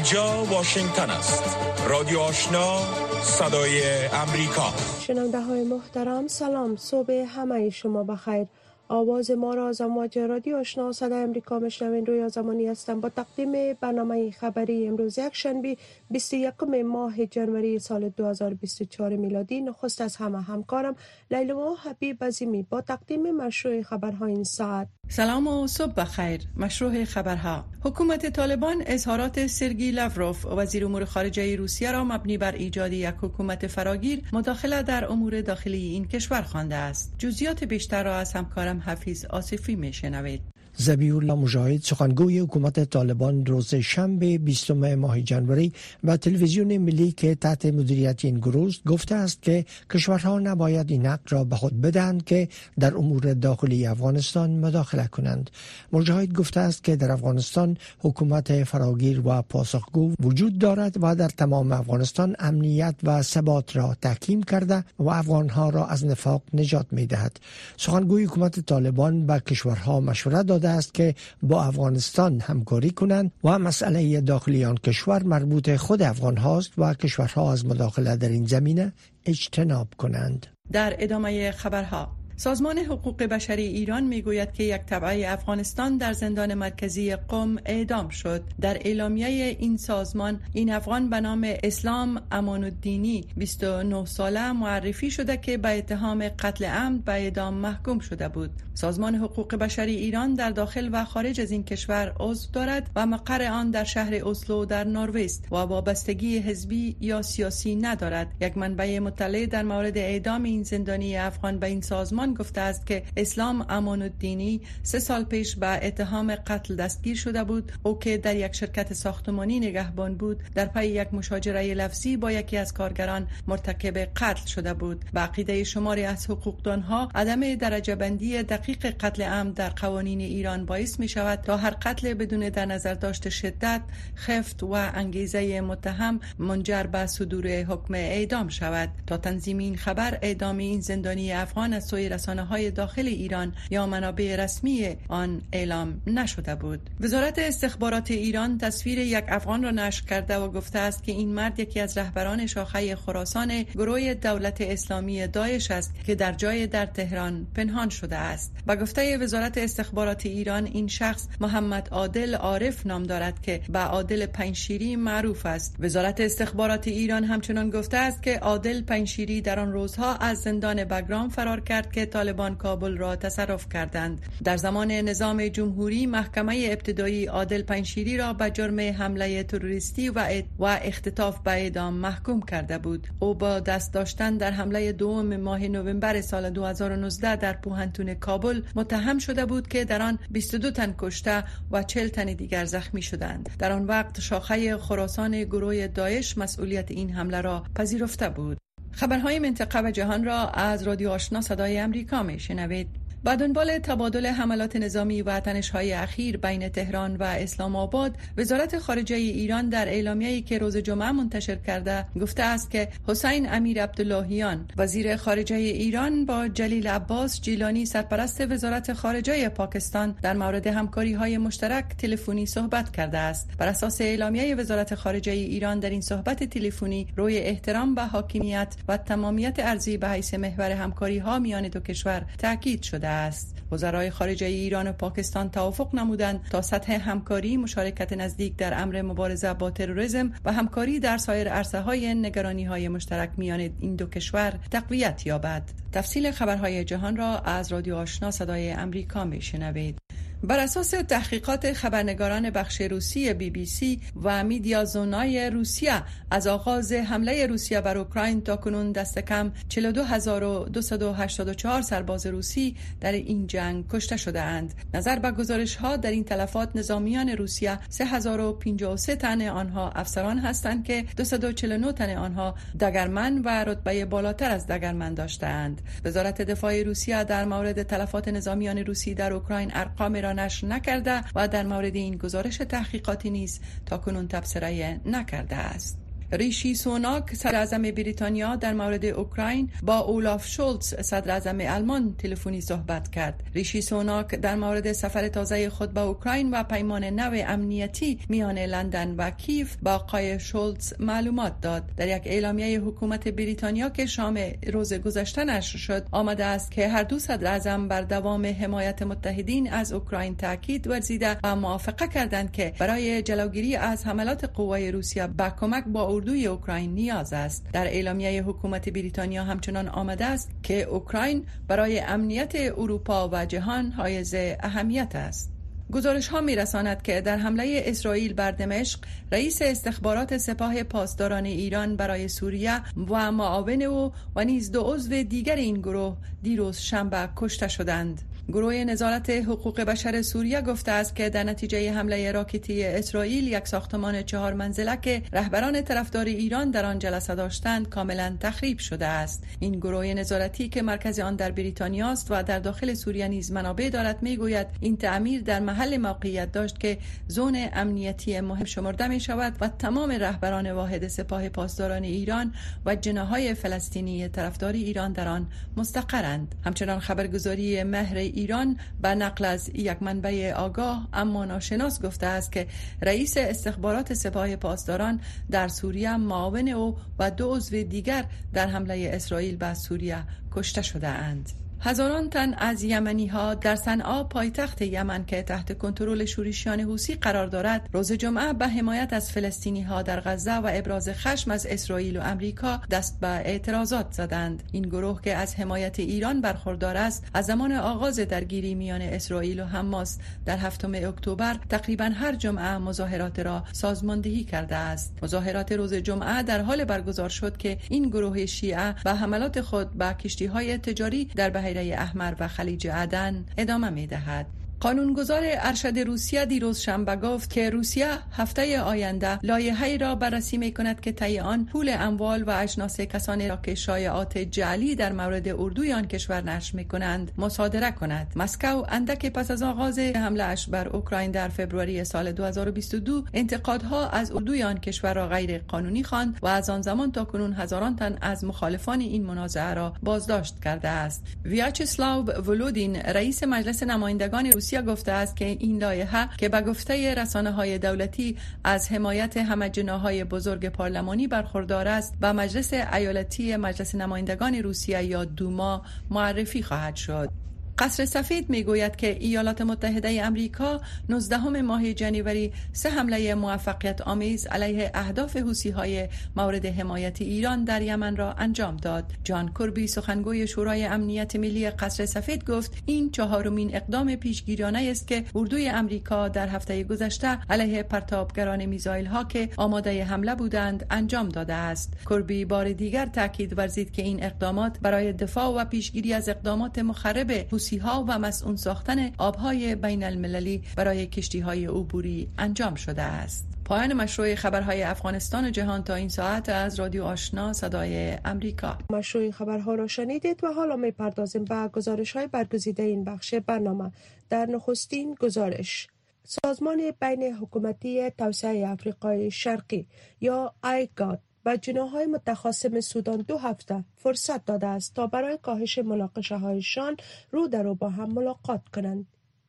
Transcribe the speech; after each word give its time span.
اینجا 0.00 0.44
واشنگتن 0.44 1.10
است. 1.10 1.56
رادیو 1.88 2.18
آشنا 2.18 2.78
صدای 3.22 4.06
امریکا. 4.06 4.72
شنونده 5.00 5.40
های 5.40 5.64
محترم 5.64 6.28
سلام. 6.28 6.76
صبح 6.76 7.12
همه 7.12 7.70
شما 7.70 8.04
بخیر. 8.04 8.46
آواز 8.92 9.30
ما 9.30 9.54
را 9.54 9.68
از 9.68 9.80
امواج 9.80 10.18
رادیو 10.18 10.56
آشنا. 10.56 10.92
صدای 10.92 11.22
امریکا 11.22 11.58
مشنوین 11.58 12.06
روی 12.06 12.28
زمانی 12.28 12.66
هستم 12.66 13.00
با 13.00 13.08
تقدیم 13.08 13.74
برنامه 13.80 14.30
خبری 14.30 14.88
امروز 14.88 15.18
یک 15.18 15.34
شنبه 15.34 15.76
21 16.10 16.54
ماه 16.84 17.26
جنوری 17.26 17.78
سال 17.78 18.08
2024 18.08 19.16
میلادی. 19.16 19.60
نخست 19.60 20.00
از 20.00 20.16
همه 20.16 20.42
همکارم 20.42 20.94
لیلا 21.30 21.74
حبیب 21.74 22.24
عظیمی. 22.24 22.62
با 22.62 22.80
تقدیم 22.80 23.30
مشروع 23.30 23.82
خبرهای 23.82 24.32
این 24.32 24.44
ساعت. 24.44 24.88
سلام 25.08 25.46
و 25.46 25.66
صبح 25.66 25.92
بخیر. 25.92 26.40
مشروع 26.56 27.04
خبرها. 27.04 27.64
حکومت 27.84 28.26
طالبان 28.26 28.82
اظهارات 28.86 29.46
سرگی 29.46 29.90
لافروف. 29.90 30.46
وزیر 30.46 30.84
امور 30.84 31.04
خارجه 31.04 31.56
روسیه 31.56 31.92
را 31.92 32.04
مبنی 32.04 32.38
بر 32.38 32.52
ایجاد 32.52 32.92
یک 32.92 33.14
حکومت 33.22 33.66
فراگیر 33.66 34.22
مداخله 34.32 34.82
در 34.82 35.12
امور 35.12 35.40
داخلی 35.40 35.82
این 35.82 36.08
کشور 36.08 36.42
خوانده 36.42 36.74
است. 36.74 37.14
جزئیات 37.18 37.64
بیشتر 37.64 38.04
را 38.04 38.16
از 38.16 38.32
همکارم 38.32 38.79
حفیظ 38.79 39.25
آصفی 39.25 39.75
میشنوید 39.75 40.41
زبی 40.80 41.10
الله 41.10 41.34
مجاهد 41.34 41.82
سخنگوی 41.82 42.38
حکومت 42.38 42.90
طالبان 42.90 43.46
روز 43.46 43.74
شنبه 43.74 44.38
20 44.38 44.70
ماه 44.70 45.20
جنوری 45.20 45.72
و 46.04 46.16
تلویزیون 46.16 46.78
ملی 46.78 47.12
که 47.12 47.34
تحت 47.34 47.66
مدیریت 47.66 48.24
این 48.24 48.38
گروه 48.38 48.72
گفته 48.86 49.14
است 49.14 49.42
که 49.42 49.64
کشورها 49.90 50.38
نباید 50.38 50.90
این 50.90 51.06
حق 51.06 51.20
را 51.28 51.44
به 51.44 51.56
خود 51.56 51.80
بدهند 51.80 52.24
که 52.24 52.48
در 52.78 52.96
امور 52.96 53.34
داخلی 53.34 53.86
افغانستان 53.86 54.50
مداخله 54.50 55.06
کنند. 55.06 55.50
مجاهد 55.92 56.32
گفته 56.32 56.60
است 56.60 56.84
که 56.84 56.96
در 56.96 57.12
افغانستان 57.12 57.76
حکومت 57.98 58.64
فراگیر 58.64 59.22
و 59.24 59.42
پاسخگو 59.42 60.14
وجود 60.20 60.58
دارد 60.58 60.96
و 61.02 61.14
در 61.14 61.28
تمام 61.28 61.72
افغانستان 61.72 62.36
امنیت 62.38 62.94
و 63.02 63.22
ثبات 63.22 63.76
را 63.76 63.96
تحکیم 64.02 64.42
کرده 64.42 64.84
و 64.98 65.08
افغانها 65.08 65.70
را 65.70 65.86
از 65.86 66.04
نفاق 66.04 66.42
نجات 66.54 66.86
می 66.90 67.06
دهد 67.06 67.40
سخنگوی 67.76 68.24
حکومت 68.24 68.60
طالبان 68.60 69.26
به 69.26 69.40
کشورها 69.40 70.00
مشورت 70.00 70.46
داده 70.46 70.69
است 70.70 70.94
که 70.94 71.14
با 71.42 71.64
افغانستان 71.64 72.40
همکاری 72.40 72.90
کنند 72.90 73.32
و 73.44 73.58
مسئله 73.58 74.20
داخلی 74.20 74.64
آن 74.64 74.76
کشور 74.76 75.22
مربوط 75.22 75.76
خود 75.76 76.02
افغان 76.02 76.36
هاست 76.36 76.72
و 76.78 76.94
کشورها 76.94 77.52
از 77.52 77.66
مداخله 77.66 78.16
در 78.16 78.28
این 78.28 78.46
زمینه 78.46 78.92
اجتناب 79.26 79.88
کنند. 79.98 80.46
در 80.72 80.96
ادامه 80.98 81.50
خبرها 81.50 82.08
سازمان 82.40 82.78
حقوق 82.78 83.22
بشری 83.22 83.62
ایران 83.62 84.04
می‌گوید 84.04 84.52
که 84.52 84.64
یک 84.64 84.80
تبعه 84.80 85.32
افغانستان 85.32 85.96
در 85.96 86.12
زندان 86.12 86.54
مرکزی 86.54 87.16
قم 87.16 87.56
اعدام 87.66 88.08
شد. 88.08 88.42
در 88.60 88.78
اعلامیه 88.80 89.56
این 89.58 89.76
سازمان 89.76 90.40
این 90.52 90.72
افغان 90.72 91.10
به 91.10 91.20
نام 91.20 91.54
اسلام 91.62 92.22
امان 92.30 92.64
الدینی 92.64 93.24
29 93.36 94.04
ساله 94.04 94.52
معرفی 94.52 95.10
شده 95.10 95.36
که 95.36 95.56
به 95.56 95.78
اتهام 95.78 96.28
قتل 96.28 96.64
عمد 96.64 97.04
به 97.04 97.12
اعدام 97.12 97.54
محکوم 97.54 97.98
شده 97.98 98.28
بود. 98.28 98.50
سازمان 98.74 99.14
حقوق 99.14 99.54
بشری 99.54 99.96
ایران 99.96 100.34
در 100.34 100.50
داخل 100.50 100.88
و 100.92 101.04
خارج 101.04 101.40
از 101.40 101.50
این 101.50 101.64
کشور 101.64 102.12
عضو 102.20 102.50
دارد 102.52 102.90
و 102.96 103.06
مقر 103.06 103.42
آن 103.42 103.70
در 103.70 103.84
شهر 103.84 104.28
اسلو 104.28 104.64
در 104.64 104.84
نروژ 104.84 105.32
و 105.50 105.56
وابستگی 105.56 106.38
حزبی 106.38 106.96
یا 107.00 107.22
سیاسی 107.22 107.76
ندارد. 107.76 108.32
یک 108.40 108.58
منبع 108.58 108.98
مطلع 108.98 109.46
در 109.46 109.62
مورد 109.62 109.98
اعدام 109.98 110.42
این 110.42 110.62
زندانی 110.62 111.16
افغان 111.16 111.58
به 111.58 111.66
این 111.66 111.80
سازمان 111.80 112.29
گفته 112.34 112.60
است 112.60 112.86
که 112.86 113.02
اسلام 113.16 113.66
امان 113.68 114.02
الدینی 114.02 114.60
سه 114.82 114.98
سال 114.98 115.24
پیش 115.24 115.56
به 115.56 115.86
اتهام 115.86 116.34
قتل 116.34 116.76
دستگیر 116.76 117.16
شده 117.16 117.44
بود 117.44 117.72
او 117.82 117.98
که 117.98 118.18
در 118.18 118.36
یک 118.36 118.52
شرکت 118.54 118.92
ساختمانی 118.92 119.60
نگهبان 119.60 120.14
بود. 120.14 120.42
در 120.54 120.66
پی 120.66 120.86
یک 120.86 121.14
مشاجره 121.14 121.74
لفظی 121.74 122.16
با 122.16 122.32
یکی 122.32 122.56
از 122.56 122.72
کارگران 122.72 123.28
مرتکب 123.46 123.98
قتل 123.98 124.46
شده 124.46 124.74
بود. 124.74 125.04
به 125.12 125.20
عقیده 125.20 125.64
شماری 125.64 126.04
از 126.04 126.30
حقوقدانها 126.30 127.08
عدم 127.14 127.54
درجه 127.54 127.94
بندی 127.94 128.42
دقیق 128.42 128.86
قتل 128.86 129.22
عمد 129.22 129.54
در 129.54 129.68
قوانین 129.68 130.20
ایران 130.20 130.66
باعث 130.66 131.00
می 131.00 131.08
شود 131.08 131.38
تا 131.40 131.56
هر 131.56 131.70
قتل 131.70 132.14
بدون 132.14 132.48
در 132.48 132.66
نظر 132.66 132.94
داشت 132.94 133.28
شدت 133.28 133.80
خفت 134.16 134.62
و 134.62 134.72
انگیزه 134.72 135.60
متهم 135.60 136.20
منجر 136.38 136.82
به 136.82 137.06
صدور 137.06 137.62
حکم 137.62 137.94
اعدام 137.94 138.48
شود. 138.48 138.88
تا 139.06 139.16
تنظیم 139.16 139.58
این 139.58 139.76
خبر 139.76 140.18
اعدام 140.22 140.58
این 140.58 140.80
زندانی 140.80 141.32
افغان 141.32 141.72
از 141.72 141.84
سوی 141.84 142.08
رسانه 142.10 142.44
های 142.44 142.70
داخل 142.70 143.06
ایران 143.06 143.52
یا 143.70 143.86
منابع 143.86 144.36
رسمی 144.36 144.96
آن 145.08 145.42
اعلام 145.52 146.00
نشده 146.06 146.54
بود. 146.54 146.80
وزارت 147.00 147.38
استخبارات 147.38 148.10
ایران 148.10 148.58
تصویر 148.58 148.98
یک 148.98 149.24
افغان 149.28 149.62
را 149.62 149.70
نشر 149.70 150.04
کرده 150.04 150.36
و 150.36 150.48
گفته 150.48 150.78
است 150.78 151.04
که 151.04 151.12
این 151.12 151.34
مرد 151.34 151.60
یکی 151.60 151.80
از 151.80 151.98
رهبران 151.98 152.46
شاخه 152.46 152.96
خراسان 152.96 153.62
گروه 153.62 154.14
دولت 154.14 154.60
اسلامی 154.60 155.26
داعش 155.26 155.70
است 155.70 155.94
که 156.04 156.14
در 156.14 156.32
جای 156.32 156.66
در 156.66 156.86
تهران 156.86 157.46
پنهان 157.54 157.88
شده 157.88 158.16
است. 158.16 158.52
با 158.66 158.76
گفته 158.76 159.18
وزارت 159.18 159.58
استخبارات 159.58 160.26
ایران 160.26 160.66
این 160.66 160.88
شخص 160.88 161.26
محمد 161.40 161.88
عادل 161.88 162.34
عارف 162.34 162.86
نام 162.86 163.02
دارد 163.02 163.42
که 163.42 163.60
به 163.68 163.78
عادل 163.78 164.26
پنشیری 164.26 164.96
معروف 164.96 165.46
است. 165.46 165.76
وزارت 165.80 166.20
استخبارات 166.20 166.88
ایران 166.88 167.24
همچنان 167.24 167.70
گفته 167.70 167.96
است 167.96 168.22
که 168.22 168.38
عادل 168.38 168.82
پنشیری 168.82 169.40
در 169.40 169.60
آن 169.60 169.72
روزها 169.72 170.16
از 170.16 170.38
زندان 170.38 170.84
بگرام 170.84 171.28
فرار 171.28 171.60
کرد 171.60 171.92
که 171.92 171.99
طالبان 172.06 172.56
کابل 172.56 172.96
را 172.96 173.16
تصرف 173.16 173.68
کردند. 173.68 174.20
در 174.44 174.56
زمان 174.56 174.92
نظام 174.92 175.48
جمهوری 175.48 176.06
محکمه 176.06 176.68
ابتدایی 176.70 177.26
عادل 177.26 177.62
پنشیری 177.62 178.16
را 178.16 178.32
به 178.32 178.50
جرم 178.50 178.80
حمله 178.80 179.42
تروریستی 179.42 180.08
و 180.08 180.42
و 180.58 180.64
اختطاف 180.82 181.40
به 181.40 181.50
اعدام 181.50 181.94
محکوم 181.94 182.42
کرده 182.42 182.78
بود. 182.78 183.06
او 183.20 183.34
با 183.34 183.60
دست 183.60 183.92
داشتن 183.92 184.36
در 184.36 184.50
حمله 184.50 184.92
دوم 184.92 185.36
ماه 185.36 185.68
نوامبر 185.68 186.20
سال 186.20 186.50
2019 186.50 187.36
در 187.36 187.52
پوهنتون 187.52 188.14
کابل 188.14 188.62
متهم 188.74 189.18
شده 189.18 189.46
بود 189.46 189.68
که 189.68 189.84
در 189.84 190.02
آن 190.02 190.18
22 190.30 190.70
تن 190.70 190.94
کشته 190.98 191.44
و 191.70 191.82
40 191.82 192.08
تن 192.08 192.24
دیگر 192.24 192.64
زخمی 192.64 193.02
شدند. 193.02 193.50
در 193.58 193.72
آن 193.72 193.84
وقت 193.84 194.20
شاخه 194.20 194.78
خراسان 194.78 195.44
گروه 195.44 195.86
داعش 195.86 196.38
مسئولیت 196.38 196.90
این 196.90 197.10
حمله 197.10 197.40
را 197.40 197.64
پذیرفته 197.76 198.28
بود. 198.28 198.58
خبرهای 198.92 199.38
منطقه 199.38 199.80
و 199.80 199.90
جهان 199.90 200.24
را 200.24 200.48
از 200.48 200.82
رادیو 200.82 201.10
آشنا 201.10 201.40
صدای 201.40 201.78
امریکا 201.78 202.22
می 202.22 202.40
شنوید. 202.40 202.99
با 203.24 203.34
دنبال 203.34 203.78
تبادل 203.78 204.26
حملات 204.26 204.76
نظامی 204.76 205.22
و 205.22 205.40
های 205.72 205.92
اخیر 205.92 206.36
بین 206.36 206.68
تهران 206.68 207.16
و 207.16 207.22
اسلام 207.22 207.76
آباد 207.76 208.16
وزارت 208.36 208.78
خارجه 208.78 209.16
ایران 209.16 209.68
در 209.68 209.88
اعلامیه‌ای 209.88 210.42
که 210.42 210.58
روز 210.58 210.76
جمعه 210.76 211.12
منتشر 211.12 211.56
کرده 211.56 212.06
گفته 212.20 212.42
است 212.42 212.70
که 212.70 212.88
حسین 213.08 213.52
امیر 213.52 213.82
عبداللهیان 213.82 214.68
وزیر 214.76 215.16
خارجه 215.16 215.56
ایران 215.56 216.26
با 216.26 216.48
جلیل 216.48 216.86
عباس 216.86 217.40
جیلانی 217.40 217.86
سرپرست 217.86 218.40
وزارت 218.50 218.92
خارجه 218.92 219.48
پاکستان 219.48 220.16
در 220.22 220.36
مورد 220.36 220.66
همکاری 220.66 221.12
های 221.12 221.38
مشترک 221.38 221.84
تلفنی 221.98 222.46
صحبت 222.46 222.90
کرده 222.90 223.18
است. 223.18 223.50
بر 223.58 223.68
اساس 223.68 224.00
اعلامیه 224.00 224.54
وزارت 224.54 224.94
خارجه 224.94 225.32
ایران 225.32 225.80
در 225.80 225.90
این 225.90 226.00
صحبت 226.00 226.44
تلفنی 226.44 227.06
روی 227.16 227.38
احترام 227.38 227.94
به 227.94 228.02
حاکمیت 228.02 228.74
و 228.88 228.96
تمامیت 228.96 229.56
ارزی 229.58 229.96
به 229.96 230.08
حیث 230.08 230.34
محور 230.34 230.70
همکاری 230.70 231.18
ها 231.18 231.38
میان 231.38 231.68
دو 231.68 231.80
کشور 231.80 232.24
تاکید 232.38 232.82
شده 232.82 233.09
است. 233.10 233.56
وزرای 233.72 234.10
خارجه 234.10 234.46
ایران 234.46 234.88
و 234.88 234.92
پاکستان 234.92 235.50
توافق 235.50 235.94
نمودند 235.94 236.40
تا 236.50 236.62
سطح 236.62 236.92
همکاری 236.92 237.56
مشارکت 237.56 238.12
نزدیک 238.12 238.56
در 238.56 238.82
امر 238.82 239.02
مبارزه 239.02 239.54
با 239.54 239.70
تروریسم 239.70 240.32
و 240.44 240.52
همکاری 240.52 241.00
در 241.00 241.18
سایر 241.18 241.48
عرصه 241.48 241.80
های 241.80 242.14
نگرانی 242.14 242.64
های 242.64 242.88
مشترک 242.88 243.30
میان 243.36 243.60
این 243.80 243.96
دو 243.96 244.06
کشور 244.06 244.58
تقویت 244.70 245.26
یابد. 245.26 245.62
تفصیل 245.92 246.30
خبرهای 246.30 246.84
جهان 246.84 247.16
را 247.16 247.38
از 247.38 247.72
رادیو 247.72 247.96
آشنا 247.96 248.30
صدای 248.30 248.70
امریکا 248.70 249.24
میشنوید. 249.24 249.98
بر 250.42 250.58
اساس 250.58 250.90
تحقیقات 250.90 251.72
خبرنگاران 251.72 252.50
بخش 252.50 252.80
روسی 252.80 253.34
بی 253.34 253.50
بی 253.50 253.66
سی 253.66 254.00
و 254.22 254.44
میدیا 254.44 254.84
زونای 254.84 255.50
روسیه 255.50 256.02
از 256.30 256.46
آغاز 256.46 256.92
حمله 256.92 257.46
روسیه 257.46 257.80
بر 257.80 257.98
اوکراین 257.98 258.40
تا 258.40 258.56
کنون 258.56 258.92
دست 258.92 259.18
کم 259.18 259.52
42284 259.68 261.82
سرباز 261.82 262.26
روسی 262.26 262.76
در 263.00 263.12
این 263.12 263.46
جنگ 263.46 263.88
کشته 263.88 264.16
شده 264.16 264.40
اند 264.40 264.74
نظر 264.94 265.18
به 265.18 265.30
گزارش 265.30 265.76
ها 265.76 265.96
در 265.96 266.10
این 266.10 266.24
تلفات 266.24 266.68
نظامیان 266.74 267.28
روسیه 267.28 267.78
3053 267.88 269.16
تن 269.16 269.48
آنها 269.48 269.90
افسران 269.90 270.38
هستند 270.38 270.84
که 270.84 271.04
249 271.16 271.92
تن 271.92 272.16
آنها 272.16 272.54
دگرمن 272.80 273.42
و 273.44 273.64
رتبه 273.64 274.04
بالاتر 274.04 274.50
از 274.50 274.66
دگرمن 274.66 275.14
داشتند 275.14 275.82
وزارت 276.04 276.42
دفاع 276.42 276.82
روسیه 276.82 277.24
در 277.24 277.44
مورد 277.44 277.82
تلفات 277.82 278.28
نظامیان 278.28 278.78
روسی 278.78 279.14
در 279.14 279.32
اوکراین 279.32 279.70
ارقام 279.74 280.16
را 280.16 280.29
نشر 280.32 280.66
نکرده 280.66 281.24
و 281.34 281.48
در 281.48 281.66
مورد 281.66 281.96
این 281.96 282.16
گزارش 282.16 282.56
تحقیقاتی 282.56 283.30
نیز 283.30 283.60
تا 283.86 283.98
کنون 283.98 284.28
تبصره 284.28 285.00
نکرده 285.04 285.56
است. 285.56 285.99
ریشی 286.32 286.74
سوناک 286.74 287.34
صدر 287.34 287.78
بریتانیا 287.78 288.56
در 288.56 288.72
مورد 288.72 289.04
اوکراین 289.04 289.70
با 289.82 289.98
اولاف 289.98 290.46
شولتز 290.46 291.00
صدر 291.00 291.48
آلمان 291.76 292.14
تلفنی 292.18 292.60
صحبت 292.60 293.10
کرد. 293.10 293.42
ریشی 293.54 293.82
سوناک 293.82 294.34
در 294.34 294.54
مورد 294.54 294.92
سفر 294.92 295.28
تازه 295.28 295.70
خود 295.70 295.92
به 295.92 296.00
اوکراین 296.00 296.50
و 296.50 296.62
پیمان 296.62 297.04
نو 297.04 297.42
امنیتی 297.46 298.18
میان 298.28 298.58
لندن 298.58 299.14
و 299.18 299.30
کیف 299.30 299.76
با 299.82 299.94
آقای 299.94 300.40
شولتز 300.40 300.94
معلومات 301.00 301.60
داد. 301.60 301.82
در 301.96 302.16
یک 302.16 302.22
اعلامیه 302.26 302.80
حکومت 302.80 303.28
بریتانیا 303.28 303.88
که 303.88 304.06
شام 304.06 304.38
روز 304.72 304.94
گذشته 304.94 305.44
نشر 305.44 305.78
شد 305.78 306.06
آمده 306.12 306.44
است 306.44 306.70
که 306.70 306.88
هر 306.88 307.02
دو 307.02 307.18
صدر 307.18 307.46
اعظم 307.46 307.88
بر 307.88 308.02
دوام 308.02 308.46
حمایت 308.46 309.02
متحدین 309.02 309.72
از 309.72 309.92
اوکراین 309.92 310.36
تاکید 310.36 310.86
ورزیده 310.86 311.36
و 311.44 311.56
موافقه 311.56 312.08
کردند 312.08 312.52
که 312.52 312.72
برای 312.78 313.22
جلوگیری 313.22 313.76
از 313.76 314.06
حملات 314.06 314.44
قوای 314.44 314.92
روسیه 314.92 315.26
به 315.26 315.52
کمک 315.60 315.84
با 315.84 316.19
اردوی 316.20 316.46
اوکراین 316.46 316.94
نیاز 316.94 317.32
است 317.32 317.66
در 317.72 317.86
اعلامیه 317.86 318.42
حکومت 318.42 318.88
بریتانیا 318.88 319.44
همچنان 319.44 319.88
آمده 319.88 320.24
است 320.24 320.50
که 320.62 320.82
اوکراین 320.82 321.46
برای 321.68 322.00
امنیت 322.00 322.52
اروپا 322.54 323.28
و 323.32 323.46
جهان 323.46 323.92
حائز 323.92 324.34
اهمیت 324.60 325.16
است 325.16 325.52
گزارش 325.92 326.28
ها 326.28 326.40
می 326.40 326.56
رساند 326.56 327.02
که 327.02 327.20
در 327.20 327.36
حمله 327.36 327.82
اسرائیل 327.84 328.32
بر 328.32 328.50
دمشق 328.50 329.00
رئیس 329.32 329.62
استخبارات 329.62 330.36
سپاه 330.36 330.82
پاسداران 330.82 331.44
ایران 331.44 331.96
برای 331.96 332.28
سوریه 332.28 332.80
و 333.10 333.32
معاون 333.32 333.82
او 333.82 334.12
و 334.36 334.44
نیز 334.44 334.72
دو 334.72 334.82
عضو 334.82 335.22
دیگر 335.22 335.56
این 335.56 335.76
گروه 335.80 336.16
دیروز 336.42 336.78
شنبه 336.78 337.28
کشته 337.36 337.68
شدند. 337.68 338.22
گروه 338.50 338.74
نظارت 338.74 339.30
حقوق 339.30 339.80
بشر 339.80 340.22
سوریه 340.22 340.60
گفته 340.60 340.92
است 340.92 341.16
که 341.16 341.30
در 341.30 341.44
نتیجه 341.44 341.92
حمله 341.92 342.32
راکتی 342.32 342.84
اسرائیل 342.84 343.48
یک 343.48 343.68
ساختمان 343.68 344.22
چهار 344.22 344.52
منزله 344.52 344.96
که 344.96 345.22
رهبران 345.32 345.82
طرفدار 345.82 346.24
ایران 346.24 346.70
در 346.70 346.84
آن 346.84 346.98
جلسه 346.98 347.34
داشتند 347.34 347.88
کاملا 347.88 348.36
تخریب 348.40 348.78
شده 348.78 349.06
است. 349.06 349.44
این 349.60 349.72
گروه 349.72 350.06
نظارتی 350.06 350.68
که 350.68 350.82
مرکز 350.82 351.18
آن 351.18 351.36
در 351.36 351.50
بریتانیا 351.50 352.08
است 352.08 352.26
و 352.30 352.42
در 352.42 352.58
داخل 352.58 352.94
سوریه 352.94 353.28
نیز 353.28 353.52
منابع 353.52 353.88
دارد 353.88 354.22
می‌گوید 354.22 354.66
این 354.80 354.96
تعمیر 354.96 355.42
در 355.42 355.60
محل 355.60 355.96
موقعیت 355.96 356.52
داشت 356.52 356.80
که 356.80 356.98
زون 357.28 357.68
امنیتی 357.72 358.40
مهم 358.40 358.64
شمرده 358.64 359.08
می 359.08 359.20
شود 359.20 359.56
و 359.60 359.68
تمام 359.68 360.10
رهبران 360.10 360.72
واحد 360.72 361.08
سپاه 361.08 361.48
پاسداران 361.48 362.04
ایران 362.04 362.54
و 362.86 362.94
جناهای 362.94 363.54
فلسطینی 363.54 364.28
طرفدار 364.28 364.72
ایران 364.72 365.12
در 365.12 365.28
آن 365.28 365.46
مستقرند. 365.76 366.54
همچنان 366.64 367.00
خبرگزاری 367.00 367.82
مهر 367.82 368.16
ایران 368.40 368.78
به 369.02 369.08
نقل 369.08 369.44
از 369.44 369.70
یک 369.74 370.02
منبع 370.02 370.52
آگاه 370.52 371.08
اما 371.12 371.44
ناشناس 371.44 372.02
گفته 372.02 372.26
است 372.26 372.52
که 372.52 372.66
رئیس 373.02 373.36
استخبارات 373.36 374.14
سپاه 374.14 374.56
پاسداران 374.56 375.20
در 375.50 375.68
سوریه 375.68 376.16
معاون 376.16 376.68
او 376.68 376.96
و 377.18 377.30
دو 377.30 377.54
عضو 377.54 377.82
دیگر 377.82 378.24
در 378.52 378.66
حمله 378.66 379.10
اسرائیل 379.12 379.56
به 379.56 379.74
سوریه 379.74 380.22
کشته 380.52 380.82
شده 380.82 381.08
اند. 381.08 381.50
هزاران 381.82 382.30
تن 382.30 382.54
از 382.54 382.82
یمنی 382.82 383.26
ها 383.26 383.54
در 383.54 383.76
صنعا 383.76 384.24
پایتخت 384.24 384.82
یمن 384.82 385.24
که 385.24 385.42
تحت 385.42 385.78
کنترل 385.78 386.24
شورشیان 386.24 386.80
حوسی 386.80 387.14
قرار 387.14 387.46
دارد 387.46 387.88
روز 387.92 388.12
جمعه 388.12 388.52
به 388.52 388.68
حمایت 388.68 389.12
از 389.12 389.32
فلسطینی 389.32 389.82
ها 389.82 390.02
در 390.02 390.20
غزه 390.20 390.54
و 390.54 390.70
ابراز 390.72 391.08
خشم 391.08 391.50
از 391.50 391.66
اسرائیل 391.66 392.16
و 392.16 392.20
امریکا 392.22 392.80
دست 392.90 393.20
به 393.20 393.26
اعتراضات 393.26 394.12
زدند. 394.12 394.62
این 394.72 394.82
گروه 394.82 395.22
که 395.22 395.34
از 395.36 395.54
حمایت 395.54 396.00
ایران 396.00 396.40
برخوردار 396.40 396.96
است 396.96 397.26
از 397.34 397.46
زمان 397.46 397.72
آغاز 397.72 398.20
درگیری 398.20 398.74
میان 398.74 399.02
اسرائیل 399.02 399.60
و 399.60 399.64
حماس 399.64 400.18
در 400.44 400.56
هفتم 400.56 400.92
اکتبر 400.94 401.56
تقریبا 401.70 402.04
هر 402.04 402.34
جمعه 402.34 402.78
مظاهرات 402.78 403.38
را 403.38 403.64
سازماندهی 403.72 404.44
کرده 404.44 404.76
است. 404.76 405.18
مظاهرات 405.22 405.72
روز 405.72 405.94
جمعه 405.94 406.42
در 406.42 406.62
حال 406.62 406.84
برگزار 406.84 407.28
شد 407.28 407.56
که 407.56 407.78
این 407.88 408.08
گروه 408.08 408.46
شیعه 408.46 408.94
به 409.04 409.14
حملات 409.14 409.60
خود 409.60 409.90
به 409.90 410.14
کشتی 410.14 410.46
های 410.46 410.78
تجاری 410.78 411.24
در 411.24 411.50
بحیره 411.74 411.96
احمر 411.98 412.34
و 412.40 412.48
خلیج 412.48 412.86
عدن 412.86 413.44
ادامه 413.56 413.90
می 413.90 414.06
دهد. 414.06 414.46
قانونگذار 414.80 415.42
ارشد 415.44 415.98
روسیه 415.98 416.44
دیروز 416.44 416.78
شنبه 416.78 417.16
گفت 417.16 417.50
که 417.50 417.70
روسیه 417.70 418.06
هفته 418.32 418.80
آینده 418.80 419.38
لایحه‌ای 419.42 419.98
را 419.98 420.14
بررسی 420.14 420.58
می 420.58 420.72
کند 420.72 421.00
که 421.00 421.12
طی 421.12 421.38
آن 421.38 421.64
پول 421.64 421.96
اموال 421.98 422.42
و 422.42 422.50
اجناس 422.50 423.00
کسانی 423.00 423.48
را 423.48 423.56
که 423.56 423.74
شایعات 423.74 424.38
جعلی 424.38 424.94
در 424.94 425.12
مورد 425.12 425.48
اردوی 425.48 425.92
آن 425.92 426.06
کشور 426.06 426.40
نشر 426.40 426.76
می 426.76 426.84
کنند 426.84 427.32
مصادره 427.38 427.90
کند. 427.90 428.32
مسکو 428.36 428.84
اندک 428.88 429.32
پس 429.32 429.50
از 429.50 429.62
آغاز 429.62 429.98
حمله 429.98 430.44
اش 430.44 430.68
بر 430.68 430.88
اوکراین 430.88 431.30
در 431.30 431.48
فوریه 431.48 432.04
سال 432.04 432.32
2022 432.32 433.24
انتقادها 433.34 434.08
از 434.08 434.32
اردوی 434.32 434.62
آن 434.62 434.78
کشور 434.78 435.14
را 435.14 435.28
غیر 435.28 435.58
قانونی 435.58 436.02
خواند 436.02 436.38
و 436.42 436.46
از 436.46 436.70
آن 436.70 436.82
زمان 436.82 437.12
تا 437.12 437.24
کنون 437.24 437.52
هزاران 437.52 437.96
تن 437.96 438.18
از 438.20 438.44
مخالفان 438.44 439.00
این 439.00 439.24
منازعه 439.24 439.74
را 439.74 439.94
بازداشت 440.02 440.64
کرده 440.64 440.88
است. 440.88 441.24
ویاچسلاو 441.44 442.24
ولودین 442.24 442.96
رئیس 442.96 443.42
مجلس 443.42 443.82
نمایندگان 443.82 444.46
روسیه 444.46 444.69
روسیه 444.70 444.82
گفته 444.92 445.12
است 445.12 445.36
که 445.36 445.44
این 445.44 445.78
لایحه 445.78 446.28
که 446.36 446.48
به 446.48 446.60
گفته 446.60 447.14
رسانه 447.14 447.52
های 447.52 447.78
دولتی 447.78 448.36
از 448.64 448.92
حمایت 448.92 449.36
همه 449.36 449.70
جناهای 449.70 450.24
بزرگ 450.24 450.68
پارلمانی 450.68 451.26
برخوردار 451.26 451.88
است 451.88 452.14
و 452.20 452.34
مجلس 452.34 452.72
ایالتی 452.72 453.56
مجلس 453.56 453.94
نمایندگان 453.94 454.54
روسیه 454.54 455.02
یا 455.02 455.24
دوما 455.24 455.82
معرفی 456.10 456.62
خواهد 456.62 456.96
شد. 456.96 457.49
قصر 457.78 458.04
سفید 458.04 458.50
می‌گوید 458.50 458.96
که 458.96 459.16
ایالات 459.20 459.60
متحده 459.60 460.22
امریکا 460.24 460.80
19 461.08 461.62
ماه 461.62 461.92
جنوری 461.92 462.52
سه 462.72 462.90
حمله 462.90 463.34
موفقیت 463.34 464.00
آمیز 464.00 464.46
علیه 464.46 464.90
اهداف 464.94 465.36
حوسی 465.36 465.70
های 465.70 466.08
مورد 466.36 466.66
حمایت 466.66 467.22
ایران 467.22 467.64
در 467.64 467.82
یمن 467.82 468.16
را 468.16 468.32
انجام 468.32 468.76
داد. 468.76 469.12
جان 469.24 469.52
کربی 469.58 469.86
سخنگوی 469.86 470.46
شورای 470.46 470.84
امنیت 470.84 471.36
ملی 471.36 471.70
قصر 471.70 472.06
سفید 472.06 472.50
گفت 472.50 472.82
این 472.86 473.10
چهارمین 473.10 473.76
اقدام 473.76 474.16
پیشگیرانه 474.16 474.88
است 474.90 475.06
که 475.06 475.24
اردوی 475.34 475.68
امریکا 475.68 476.28
در 476.28 476.48
هفته 476.48 476.84
گذشته 476.84 477.38
علیه 477.50 477.82
پرتابگران 477.82 478.66
میزایل 478.66 479.06
ها 479.06 479.24
که 479.24 479.48
آماده 479.56 480.04
حمله 480.04 480.34
بودند 480.34 480.86
انجام 480.90 481.28
داده 481.28 481.54
است. 481.54 481.92
کربی 482.10 482.44
بار 482.44 482.72
دیگر 482.72 483.06
تاکید 483.06 483.58
ورزید 483.58 483.92
که 483.92 484.02
این 484.02 484.24
اقدامات 484.24 484.78
برای 484.80 485.12
دفاع 485.12 485.48
و 485.48 485.64
پیشگیری 485.64 486.12
از 486.12 486.28
اقدامات 486.28 486.78
مخرب 486.78 487.30
حوسی 487.30 487.69
ها 487.78 488.04
و 488.08 488.18
مسئول 488.18 488.56
ساختن 488.56 489.12
آبهای 489.18 489.74
بین 489.74 490.04
المللی 490.04 490.62
برای 490.76 491.06
کشتی 491.06 491.40
های 491.40 491.66
عبوری 491.66 492.28
انجام 492.38 492.74
شده 492.74 493.02
است. 493.02 493.50
پایان 493.64 493.92
مشروع 493.92 494.34
خبرهای 494.34 494.82
افغانستان 494.82 495.52
جهان 495.52 495.84
تا 495.84 495.94
این 495.94 496.08
ساعت 496.08 496.48
از 496.48 496.80
رادیو 496.80 497.04
آشنا 497.04 497.52
صدای 497.52 498.18
امریکا 498.24 498.78
مشروع 498.90 499.30
خبرها 499.30 499.74
را 499.74 499.86
شنیدید 499.86 500.44
و 500.44 500.52
حالا 500.52 500.76
می 500.76 500.90
پردازیم 500.90 501.44
به 501.44 501.68
گزارش 501.68 502.16
های 502.16 502.26
برگزیده 502.26 502.82
این 502.82 503.04
بخش 503.04 503.34
برنامه 503.34 503.92
در 504.30 504.46
نخستین 504.46 505.14
گزارش 505.14 505.88
سازمان 506.24 506.92
بین 507.00 507.22
حکومتی 507.22 508.10
توسعه 508.10 508.68
افریقای 508.68 509.30
شرقی 509.30 509.86
یا 510.20 510.54
آیگاد 510.62 511.20
و 511.44 511.56
جناهای 511.56 512.06
متخاصم 512.06 512.80
سودان 512.80 513.24
دو 513.28 513.38
هفته 513.38 513.84
فرصت 513.96 514.44
داده 514.44 514.66
است 514.66 514.94
تا 514.94 515.06
برای 515.06 515.38
کاهش 515.42 515.78
مناقشه 515.78 516.36
هایشان 516.36 516.96
رو 517.30 517.48
در 517.48 517.62
رو 517.62 517.74
با 517.74 517.88
هم 517.88 518.12
ملاقات 518.12 518.68
کنند. 518.74 519.06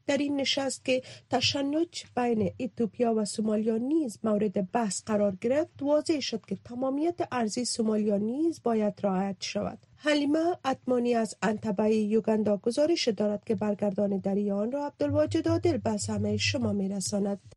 در 0.07 0.17
این 0.17 0.36
نشست 0.36 0.86
که 0.86 1.01
تشنج 1.29 2.05
بین 2.15 2.51
ایتوپیا 2.57 3.13
و 3.17 3.25
سومالیا 3.25 3.77
نیز 3.77 4.19
مورد 4.24 4.71
بحث 4.71 5.03
قرار 5.03 5.38
گرفت 5.41 5.81
واضح 5.81 6.19
شد 6.19 6.45
که 6.45 6.57
تمامیت 6.65 7.19
ارزی 7.31 7.65
سومالیا 7.65 8.17
نیز 8.17 8.63
باید 8.63 8.93
رعایت 9.03 9.36
شود 9.39 9.79
حلیمه 9.95 10.39
اتمانی 10.65 11.15
از 11.15 11.36
انتبه 11.41 11.95
یوگندا 11.95 12.57
گزارش 12.57 13.07
دارد 13.07 13.43
که 13.43 13.55
برگردان 13.55 14.17
دریان 14.17 14.71
را 14.71 14.86
عبدالواجد 14.86 15.48
عادل 15.48 15.77
به 15.77 15.98
همه 16.10 16.38
شما 16.38 16.74
میرساند 16.74 17.55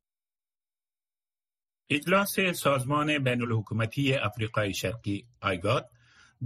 اجلاس 1.90 2.40
سازمان 2.40 3.18
بین 3.18 3.42
الحکومتی 3.42 4.14
افریقای 4.14 4.74
شرقی 4.74 5.26
آیگاد 5.40 5.90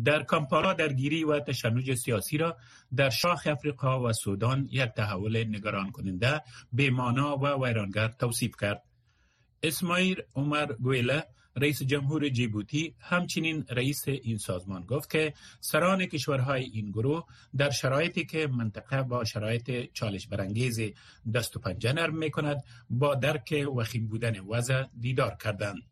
در 0.04 0.22
کامپالا 0.22 0.72
درگیری 0.72 1.24
و 1.24 1.40
تشنج 1.40 1.94
سیاسی 1.94 2.38
را 2.38 2.56
در 2.96 3.10
شاخ 3.10 3.46
افریقا 3.46 4.02
و 4.02 4.12
سودان 4.12 4.68
یک 4.70 4.90
تحول 4.96 5.44
نگران 5.44 5.90
کننده 5.90 6.42
به 6.72 6.90
مانا 6.90 7.36
و 7.36 7.64
ویرانگر 7.64 8.08
توصیف 8.08 8.56
کرد. 8.60 8.82
اسماعیل 9.62 10.22
عمر 10.34 10.66
گویله 10.66 11.26
رئیس 11.58 11.82
جمهور 11.82 12.28
جیبوتی 12.28 12.94
همچنین 13.00 13.64
رئیس 13.70 14.08
این 14.08 14.38
سازمان 14.38 14.82
گفت 14.82 15.10
که 15.10 15.34
سران 15.60 16.06
کشورهای 16.06 16.62
این 16.62 16.90
گروه 16.90 17.24
در 17.56 17.70
شرایطی 17.70 18.24
که 18.24 18.46
منطقه 18.46 19.02
با 19.02 19.24
شرایط 19.24 19.92
چالش 19.92 20.26
برانگیز 20.26 20.80
دست 21.34 21.56
و 21.56 21.60
پنجه 21.60 21.92
نرم 21.92 22.18
می 22.18 22.30
کند 22.30 22.64
با 22.90 23.14
درک 23.14 23.66
وخیم 23.76 24.06
بودن 24.06 24.40
وضع 24.40 24.84
دیدار 25.00 25.36
کردند. 25.44 25.82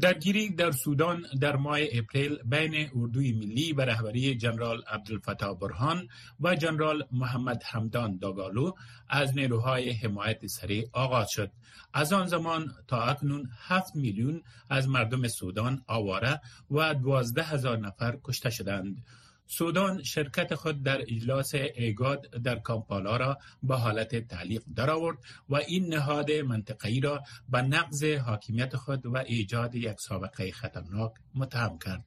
درگیری 0.00 0.50
در 0.50 0.70
سودان 0.70 1.26
در 1.40 1.56
ماه 1.56 1.78
اپریل 1.92 2.38
بین 2.44 2.90
اردوی 2.94 3.32
ملی 3.32 3.72
به 3.72 3.84
رهبری 3.84 4.34
جنرال 4.34 4.82
عبدالفتاح 4.86 5.58
برهان 5.58 6.08
و 6.40 6.54
جنرال 6.54 7.06
محمد 7.12 7.62
حمدان 7.62 8.18
داگالو 8.18 8.72
از 9.08 9.36
نیروهای 9.36 9.90
حمایت 9.90 10.46
سریع 10.46 10.88
آغاز 10.92 11.30
شد. 11.30 11.50
از 11.92 12.12
آن 12.12 12.26
زمان 12.26 12.74
تا 12.86 13.02
اکنون 13.02 13.50
هفت 13.58 13.96
میلیون 13.96 14.42
از 14.70 14.88
مردم 14.88 15.28
سودان 15.28 15.84
آواره 15.86 16.40
و 16.70 16.94
دوازده 16.94 17.42
هزار 17.42 17.78
نفر 17.78 18.18
کشته 18.24 18.50
شدند. 18.50 19.04
سودان 19.46 20.02
شرکت 20.02 20.54
خود 20.54 20.82
در 20.82 21.00
اجلاس 21.00 21.54
ایگاد 21.54 22.30
در 22.30 22.58
کامپالا 22.58 23.16
را 23.16 23.38
به 23.62 23.76
حالت 23.76 24.28
تعلیق 24.28 24.62
درآورد 24.76 25.18
و 25.48 25.56
این 25.56 25.94
نهاد 25.94 26.32
منطقه‌ای 26.32 27.00
را 27.00 27.22
به 27.48 27.62
نقض 27.62 28.04
حاکمیت 28.04 28.76
خود 28.76 29.06
و 29.06 29.16
ایجاد 29.16 29.74
یک 29.74 30.00
سابقه 30.00 30.50
خطرناک 30.50 31.12
متهم 31.34 31.78
کرد. 31.78 32.04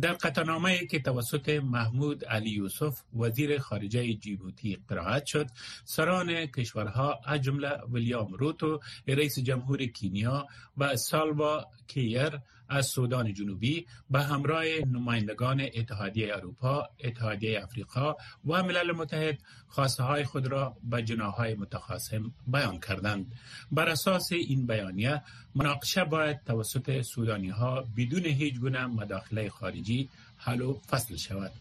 در 0.00 0.12
قطعنامه 0.12 0.86
که 0.86 0.98
توسط 0.98 1.48
محمود 1.48 2.24
علی 2.24 2.50
یوسف 2.50 3.02
وزیر 3.16 3.58
خارجه 3.58 4.14
جیبوتی 4.14 4.78
قرائت 4.88 5.26
شد 5.26 5.46
سران 5.84 6.46
کشورها 6.46 7.20
از 7.24 7.40
جمله 7.40 7.68
ویلیام 7.92 8.32
روتو 8.32 8.80
رئیس 9.08 9.38
جمهور 9.38 9.86
کینیا 9.86 10.46
و 10.78 10.96
سالوا 10.96 11.64
کیر 11.86 12.40
از 12.72 12.86
سودان 12.86 13.34
جنوبی 13.34 13.86
به 14.10 14.22
همراه 14.22 14.64
نمایندگان 14.92 15.60
اتحادیه 15.74 16.36
اروپا، 16.36 16.88
اتحادیه 17.04 17.62
افریقا 17.62 18.14
و 18.46 18.62
ملل 18.62 18.92
متحد 18.92 19.38
خواسته 19.68 20.02
های 20.02 20.24
خود 20.24 20.46
را 20.46 20.76
به 20.82 21.02
جناهای 21.02 21.54
متخاصم 21.54 22.32
بیان 22.46 22.80
کردند. 22.80 23.32
بر 23.72 23.88
اساس 23.88 24.32
این 24.32 24.66
بیانیه 24.66 25.22
مناقشه 25.54 26.04
باید 26.04 26.44
توسط 26.46 27.02
سودانی 27.02 27.48
ها 27.50 27.84
بدون 27.96 28.26
هیچ 28.26 28.60
گونه 28.60 28.86
مداخله 28.86 29.48
خارجی 29.48 30.08
حل 30.36 30.60
و 30.60 30.78
فصل 30.90 31.16
شود. 31.16 31.52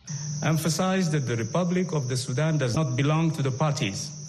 Emphasize 0.44 1.12
that 1.12 1.26
the 1.28 1.36
Republic 1.36 1.88
of 1.94 2.08
the 2.10 2.18
Sudan 2.18 2.58
does 2.58 2.76
not 2.76 2.96
belong 2.96 3.32
to 3.32 3.42
the. 3.44 4.21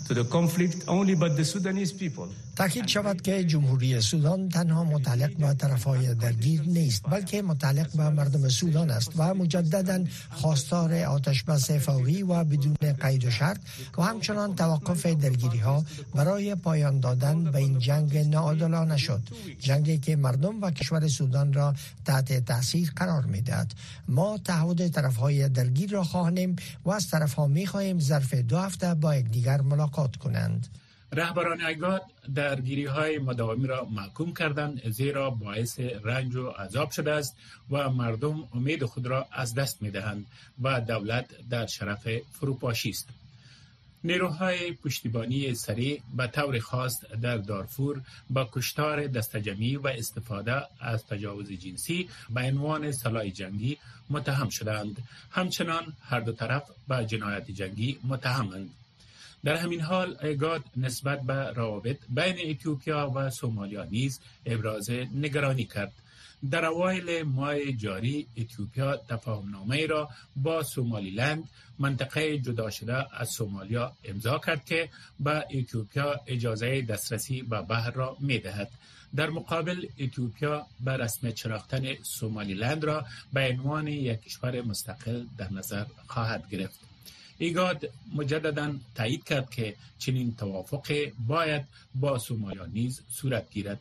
تاکید 2.57 2.87
شود 2.87 3.23
که 3.23 3.45
جمهوری 3.45 4.01
سودان 4.01 4.49
تنها 4.49 4.85
متعلق 4.85 5.37
به 5.37 5.55
طرفهای 5.55 6.15
درگیر 6.15 6.63
نیست 6.63 7.03
بلکه 7.11 7.43
متعلق 7.43 7.97
به 7.97 8.11
مردم 8.11 8.49
سودان 8.49 8.91
است 8.91 9.13
و 9.17 9.35
مجددا 9.35 10.05
خواستار 10.31 10.95
آتش 10.95 11.43
بس 11.43 11.71
فوری 11.71 12.23
و 12.23 12.45
بدون 12.45 12.77
قید 13.01 13.25
و 13.25 13.31
شرط 13.31 13.61
و 13.99 14.03
همچنان 14.03 14.55
توقف 14.55 15.07
درگیری 15.07 15.59
ها 15.59 15.85
برای 16.15 16.55
پایان 16.55 17.01
دادن 17.01 17.45
به 17.45 17.59
این 17.59 17.79
جنگ 17.79 18.19
ناعادلانه 18.19 18.97
شد 18.97 19.23
جنگی 19.61 19.99
که 19.99 20.17
مردم 20.17 20.63
و 20.63 20.71
کشور 20.71 21.09
سودان 21.09 21.53
را 21.53 21.75
تحت 22.05 22.45
تاثیر 22.45 22.93
قرار 22.97 23.25
می‌دهد. 23.25 23.75
ما 24.09 24.39
تعهد 24.39 24.89
طرفهای 24.89 25.49
درگیر 25.49 25.91
را 25.91 26.05
خواهیم 26.05 26.57
و 26.85 26.91
از 26.91 27.11
طرفها 27.11 27.47
می 27.47 27.67
خواهیم 27.67 28.01
ظرف 28.01 28.35
دو 28.35 28.59
هفته 28.59 28.95
با 28.95 29.17
یکدیگر 29.17 29.61
ملاقات 29.61 30.02
کنند. 30.17 30.69
رهبران 31.13 31.61
ایگاد 31.65 32.03
درگیری 32.35 32.85
های 32.85 33.19
مداومی 33.19 33.67
را 33.67 33.85
محکوم 33.85 34.35
کردند 34.35 34.91
زیرا 34.91 35.31
باعث 35.31 35.81
رنج 35.81 36.37
و 36.37 36.49
عذاب 36.49 36.91
شده 36.91 37.13
است 37.13 37.37
و 37.71 37.91
مردم 37.91 38.49
امید 38.55 38.85
خود 38.85 39.07
را 39.07 39.27
از 39.33 39.55
دست 39.55 39.83
می 39.83 39.91
دهند 39.91 40.27
و 40.63 40.81
دولت 40.81 41.27
در 41.51 41.67
شرف 41.67 42.09
فروپاشی 42.33 42.91
است. 42.91 43.09
نیروهای 44.05 44.73
پشتیبانی 44.73 45.55
سریع 45.55 46.03
به 46.17 46.27
طور 46.27 46.59
خاص 46.59 47.05
در 47.05 47.37
دارفور 47.37 48.01
با 48.31 48.49
کشتار 48.53 49.07
دستجمعی 49.07 49.77
و 49.77 49.87
استفاده 49.87 50.63
از 50.81 51.07
تجاوز 51.07 51.53
جنسی 51.53 52.09
به 52.31 52.41
عنوان 52.41 52.93
سلاح 52.93 53.29
جنگی 53.29 53.79
متهم 54.11 54.49
شدند 54.49 55.03
همچنان 55.31 55.93
هر 56.03 56.21
دو 56.21 56.33
طرف 56.33 56.71
به 56.89 57.07
جنایت 57.07 57.51
جنگی 57.51 57.99
متهمند. 58.05 58.71
در 59.45 59.57
همین 59.57 59.81
حال 59.81 60.17
ایگاد 60.23 60.65
نسبت 60.77 61.23
به 61.23 61.35
روابط 61.35 61.99
بین 62.09 62.51
اتیوپیا 62.51 63.13
و 63.15 63.31
سومالیا 63.31 63.85
نیز 63.85 64.21
ابراز 64.47 64.91
نگرانی 64.91 65.65
کرد 65.65 65.93
در 66.51 66.65
اوایل 66.65 67.23
ماه 67.23 67.73
جاری 67.73 68.27
اتیوپیا 68.37 68.97
تفاهمنامه 68.97 69.87
را 69.87 70.09
با 70.37 70.63
سومالیلند 70.63 71.49
منطقه 71.79 72.39
جدا 72.39 72.71
شده 72.71 73.21
از 73.21 73.29
سومالیا 73.29 73.93
امضا 74.05 74.39
کرد 74.39 74.65
که 74.65 74.89
به 75.21 75.45
اتیوپیا 75.55 76.21
اجازه 76.27 76.83
دسترسی 76.83 77.43
به 77.43 77.63
بحر 77.63 77.91
را 77.91 78.17
می 78.21 78.39
دهد. 78.39 78.71
در 79.17 79.31
مقابل 79.31 79.87
اتیوپیا 80.01 80.67
به 80.81 80.97
رسمیت 80.97 81.37
شناختن 81.37 81.95
سومالیلند 82.03 82.85
را 82.85 83.05
به 83.33 83.49
عنوان 83.49 83.87
یک 83.89 84.23
کشور 84.23 84.63
مستقل 84.63 85.25
در 85.39 85.53
نظر 85.53 85.85
خواهد 86.07 86.51
گرفت. 86.51 86.81
ایگاد 87.43 87.81
مجددا 88.15 88.75
تایید 88.95 89.25
کرد 89.25 89.51
که 89.51 89.77
چنین 89.99 90.35
توافق 90.37 90.87
باید 91.27 91.65
با 91.95 92.19
سومالیا 92.19 92.67
نیز 92.67 93.03
صورت 93.09 93.51
گیرد. 93.51 93.81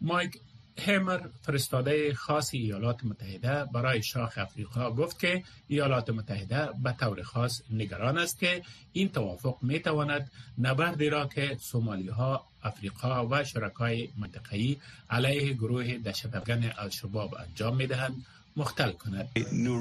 مایک 0.00 0.32
همر 0.78 1.20
فرستاده 1.42 2.14
خاص 2.14 2.54
ایالات 2.54 3.04
متحده 3.04 3.64
برای 3.64 4.02
شاخ 4.02 4.38
افریقا 4.38 4.90
گفت 4.90 5.18
که 5.18 5.42
ایالات 5.68 6.10
متحده 6.10 6.68
به 6.82 6.92
طور 6.92 7.22
خاص 7.22 7.62
نگران 7.70 8.18
است 8.18 8.38
که 8.38 8.62
این 8.92 9.08
توافق 9.08 9.56
می 9.62 9.80
تواند 9.80 10.30
نبردی 10.58 11.10
را 11.10 11.26
که 11.26 11.56
سومالی 11.60 12.08
ها 12.08 12.46
افریقا 12.62 13.26
و 13.26 13.44
شرکای 13.44 14.08
منطقه‌ای 14.16 14.76
علیه 15.10 15.52
گروه 15.52 15.98
دهشتافکن 15.98 16.72
الشباب 16.78 17.34
انجام 17.34 17.76
می 17.76 17.86
دهند 17.86 18.26
مختل 18.56 18.92
کند. 18.92 19.28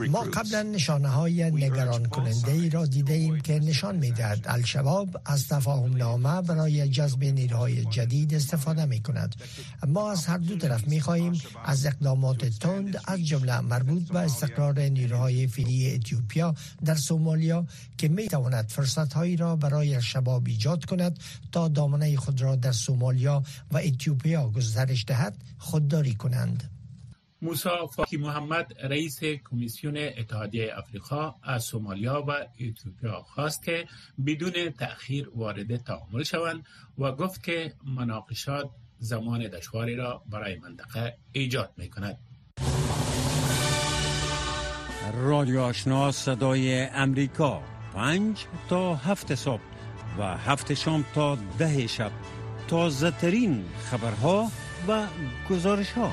ما 0.10 0.22
قبلا 0.22 0.62
نشانه 0.62 1.08
های 1.08 1.52
نگران 1.52 2.06
کننده 2.06 2.52
ای 2.52 2.70
را 2.70 2.86
دیده 2.86 3.14
ایم 3.14 3.40
که 3.40 3.60
نشان 3.60 3.96
می 3.96 4.12
دهد 4.12 4.46
الشباب 4.46 5.22
از 5.26 5.48
تفاهم 5.48 5.98
نامه 5.98 6.42
برای 6.42 6.90
جذب 6.90 7.24
نیروهای 7.24 7.86
جدید 7.86 8.34
استفاده 8.34 8.86
می 8.86 9.02
کند 9.02 9.36
ما 9.88 10.12
از 10.12 10.26
هر 10.26 10.38
دو 10.38 10.58
طرف 10.58 10.88
می 10.88 11.02
خواهیم 11.02 11.42
از 11.66 11.86
اقدامات 11.86 12.46
تند 12.46 13.02
از 13.08 13.26
جمله 13.26 13.60
مربوط 13.60 14.12
به 14.12 14.20
استقرار 14.20 14.80
نیروهای 14.80 15.48
فیلی 15.48 15.96
اتیوپیا 15.96 16.56
در 16.86 16.96
سومالیا 16.96 17.66
که 17.98 18.08
می 18.08 18.28
تواند 18.28 18.70
فرصت 18.70 19.14
هایی 19.14 19.38
را 19.38 19.56
برای 19.56 19.96
الشباب 19.96 20.48
ایجاد 20.48 20.86
کند 20.86 21.20
تا 21.52 21.68
دامنه 21.68 22.18
خود 22.18 22.42
را 22.42 22.56
در 22.56 22.72
سومالیا 22.72 23.44
و 23.72 23.78
اتیوپیا 23.78 24.50
گسترش 24.50 25.06
دهد 25.08 25.38
خودداری 25.58 26.16
کنند. 26.16 26.81
موسا 27.44 27.88
فاکی 27.88 28.18
محمد 28.18 28.74
رئیس 28.84 29.20
کمیسیون 29.24 29.98
اتحادیه 29.98 30.74
افریقا 30.78 31.36
از 31.44 31.64
سومالیا 31.64 32.26
و 32.28 32.32
اتیوپیا 32.32 33.22
خواست 33.22 33.64
که 33.64 33.88
بدون 34.26 34.70
تأخیر 34.70 35.30
وارد 35.36 35.78
تعامل 35.78 36.24
شوند 36.24 36.66
و 36.98 37.12
گفت 37.12 37.44
که 37.44 37.74
مناقشات 37.86 38.70
زمان 39.00 39.48
دشواری 39.48 39.96
را 39.96 40.24
برای 40.30 40.60
منطقه 40.60 41.18
ایجاد 41.32 41.74
می 41.78 41.90
کند. 41.90 42.18
رادیو 45.14 45.60
آشنا 45.60 46.12
صدای 46.12 46.82
امریکا. 46.84 47.62
پنج 47.94 48.46
تا 48.70 48.96
هفت 48.96 49.36
صبح 49.36 49.62
و 50.18 50.38
هفت 50.38 50.74
شام 50.74 51.06
تا 51.16 51.38
ده 51.60 51.88
شب. 51.88 52.12
تازه 52.68 53.12
ترین 53.12 53.66
خبرها 53.92 54.52
و 54.88 55.08
گزارش 55.50 55.92
ها 55.92 56.12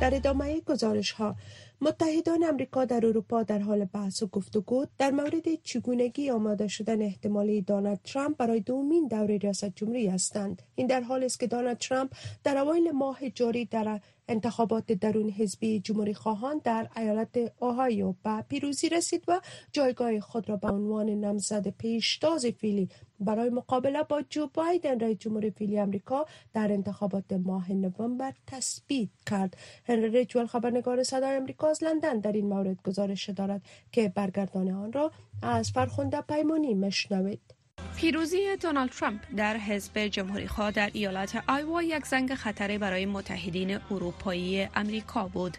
در 0.00 0.14
ادامه 0.14 0.60
گزارش 0.60 1.12
ها 1.12 1.36
متحدان 1.80 2.44
امریکا 2.44 2.84
در 2.84 3.06
اروپا 3.06 3.42
در 3.42 3.58
حال 3.58 3.84
بحث 3.84 4.22
و 4.22 4.26
گفتگو 4.26 4.86
در 4.98 5.10
مورد 5.10 5.62
چگونگی 5.62 6.30
آماده 6.30 6.68
شدن 6.68 7.02
احتمالی 7.02 7.62
دونالد 7.62 8.00
ترامپ 8.04 8.36
برای 8.36 8.60
دومین 8.60 9.08
دوره 9.08 9.38
ریاست 9.38 9.64
جمهوری 9.76 10.06
هستند. 10.06 10.62
این 10.74 10.86
در 10.86 11.00
حالی 11.00 11.26
است 11.26 11.40
که 11.40 11.46
دونالد 11.46 11.78
ترامپ 11.78 12.12
در 12.44 12.58
اوایل 12.58 12.90
ماه 12.90 13.30
جاری 13.30 13.64
در 13.64 14.00
انتخابات 14.28 14.92
درون 14.92 15.30
حزبی 15.30 15.80
جمهوری 15.80 16.14
خواهان 16.14 16.60
در 16.64 16.88
ایالت 16.96 17.52
اوهایو 17.58 18.14
به 18.22 18.44
پیروزی 18.48 18.88
رسید 18.88 19.24
و 19.28 19.40
جایگاه 19.72 20.20
خود 20.20 20.48
را 20.48 20.56
به 20.56 20.68
عنوان 20.68 21.10
نامزد 21.10 21.68
پیشتاز 21.68 22.46
فیلی 22.46 22.88
برای 23.20 23.50
مقابله 23.50 24.02
با 24.02 24.22
جو 24.30 24.46
بایدن 24.54 25.00
رئیس 25.00 25.18
جمهور 25.18 25.50
فیلی 25.50 25.78
امریکا 25.78 26.26
در 26.54 26.72
انتخابات 26.72 27.32
ماه 27.32 27.72
نوامبر 27.72 28.32
تثبیت 28.46 29.08
کرد. 29.26 29.56
هنری 29.84 30.08
ریچول 30.08 30.46
خبرنگار 30.46 31.02
صدای 31.02 31.36
امریکا 31.36 31.70
از 31.70 31.84
لندن 31.84 32.20
در 32.20 32.32
این 32.32 32.46
مورد 32.46 32.82
گزارش 32.82 33.30
دارد 33.30 33.62
که 33.92 34.08
برگردان 34.08 34.70
آن 34.70 34.92
را 34.92 35.12
از 35.42 35.70
فرخنده 35.70 36.20
پیمانی 36.20 36.74
مشنوید. 36.74 37.55
پیروزی 37.96 38.56
دونالد 38.56 38.90
ترامپ 38.90 39.20
در 39.36 39.56
حزب 39.56 39.98
جمهوری 39.98 40.48
خواه 40.48 40.70
در 40.70 40.90
ایالت 40.92 41.42
آیوا 41.48 41.82
یک 41.82 42.06
زنگ 42.06 42.34
خطری 42.34 42.78
برای 42.78 43.06
متحدین 43.06 43.78
اروپایی 43.90 44.68
امریکا 44.74 45.28
بود. 45.28 45.56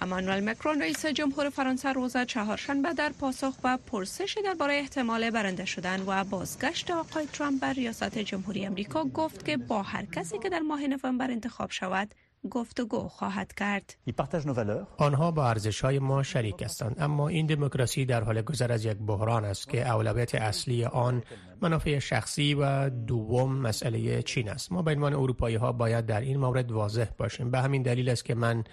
امانوئل 0.00 0.48
مکرون 0.48 0.80
رئیس 0.80 1.06
جمهور 1.06 1.50
فرانسه 1.50 1.92
روز 1.92 2.16
چهارشنبه 2.16 2.92
در 2.92 3.12
پاسخ 3.20 3.56
به 3.60 3.76
پرسش 3.76 4.36
درباره 4.44 4.74
احتمال 4.74 5.30
برنده 5.30 5.64
شدن 5.64 6.02
و 6.06 6.24
بازگشت 6.24 6.90
آقای 6.90 7.26
ترامپ 7.26 7.60
بر 7.60 7.72
ریاست 7.72 8.18
جمهوری 8.18 8.66
امریکا 8.66 9.04
گفت 9.04 9.44
که 9.44 9.56
با 9.56 9.82
هر 9.82 10.04
کسی 10.04 10.38
که 10.38 10.48
در 10.48 10.60
ماه 10.60 10.86
نوامبر 10.86 11.30
انتخاب 11.30 11.70
شود 11.70 12.14
گفتگو 12.50 13.08
خواهد 13.08 13.52
کرد. 13.52 13.96
آنها 14.96 15.30
با 15.30 15.48
ارزش 15.48 15.80
های 15.80 15.98
ما 15.98 16.22
شریک 16.22 16.62
هستند 16.62 16.96
اما 16.98 17.28
این 17.28 17.46
دموکراسی 17.46 18.04
در 18.04 18.24
حال 18.24 18.42
گذر 18.42 18.72
از 18.72 18.84
یک 18.84 18.96
بحران 19.06 19.44
است 19.44 19.68
که 19.68 19.88
اولویت 19.88 20.34
اصلی 20.34 20.84
آن 20.84 21.22
منافع 21.60 21.98
شخصی 21.98 22.54
و 22.54 22.90
دوم 22.90 23.56
مسئله 23.56 24.22
چین 24.22 24.48
است. 24.48 24.72
ما 24.72 24.82
به 24.82 24.92
عنوان 24.92 25.14
اروپایی 25.14 25.56
ها 25.56 25.72
باید 25.72 26.06
در 26.06 26.20
این 26.20 26.36
مورد 26.36 26.72
واضح 26.72 27.06
باشیم. 27.18 27.50
به 27.50 27.58
همین 27.60 27.82
دلیل 27.82 28.08
است 28.08 28.24
که 28.24 28.34
من 28.34 28.64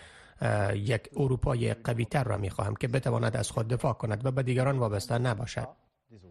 یک 0.75 1.09
اروپای 1.17 1.73
قوی 1.73 2.05
تر 2.05 2.23
را 2.23 2.37
می 2.37 2.49
خواهم 2.49 2.75
که 2.75 2.87
بتواند 2.87 3.37
از 3.37 3.51
خود 3.51 3.67
دفاع 3.67 3.93
کند 3.93 4.25
و 4.25 4.31
به 4.31 4.43
دیگران 4.43 4.79
وابسته 4.79 5.17
نباشد. 5.17 5.67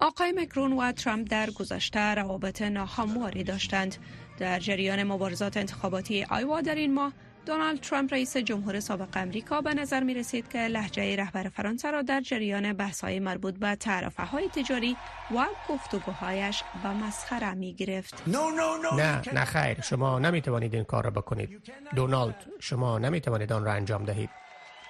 آقای 0.00 0.32
مکرون 0.32 0.72
و 0.72 0.92
ترامپ 0.92 1.28
در 1.30 1.50
گذشته 1.50 2.14
روابط 2.14 2.62
ناهمواری 2.62 3.44
داشتند 3.44 3.96
در 4.38 4.58
جریان 4.58 5.02
مبارزات 5.02 5.56
انتخاباتی 5.56 6.24
آیوا 6.30 6.60
در 6.60 6.74
این 6.74 6.94
ماه 6.94 7.12
دونالد 7.46 7.80
ترامپ 7.80 8.12
رئیس 8.12 8.36
جمهور 8.36 8.80
سابق 8.80 9.08
امریکا 9.14 9.60
به 9.60 9.74
نظر 9.74 10.02
می 10.02 10.14
رسید 10.14 10.48
که 10.48 10.58
لحجه 10.58 11.16
رهبر 11.16 11.48
فرانسه 11.48 11.90
را 11.90 12.02
در 12.02 12.20
جریان 12.20 12.76
های 13.02 13.20
مربوط 13.20 13.54
به 13.54 13.74
تعرفه 13.74 14.22
های 14.22 14.48
تجاری 14.48 14.96
و 15.34 15.46
گفتگوهایش 15.68 16.62
به 16.82 16.88
مسخره 16.88 17.54
می 17.54 17.74
گرفت. 17.74 18.22
نه 18.28 19.22
نه 19.32 19.44
خیر 19.44 19.80
شما 19.80 20.18
نمی 20.18 20.40
توانید 20.40 20.74
این 20.74 20.84
کار 20.84 21.04
را 21.04 21.10
بکنید. 21.10 21.72
دونالد 21.94 22.46
شما 22.60 22.98
نمی 22.98 23.20
توانید 23.20 23.52
آن 23.52 23.64
را 23.64 23.72
انجام 23.72 24.04
دهید. 24.04 24.30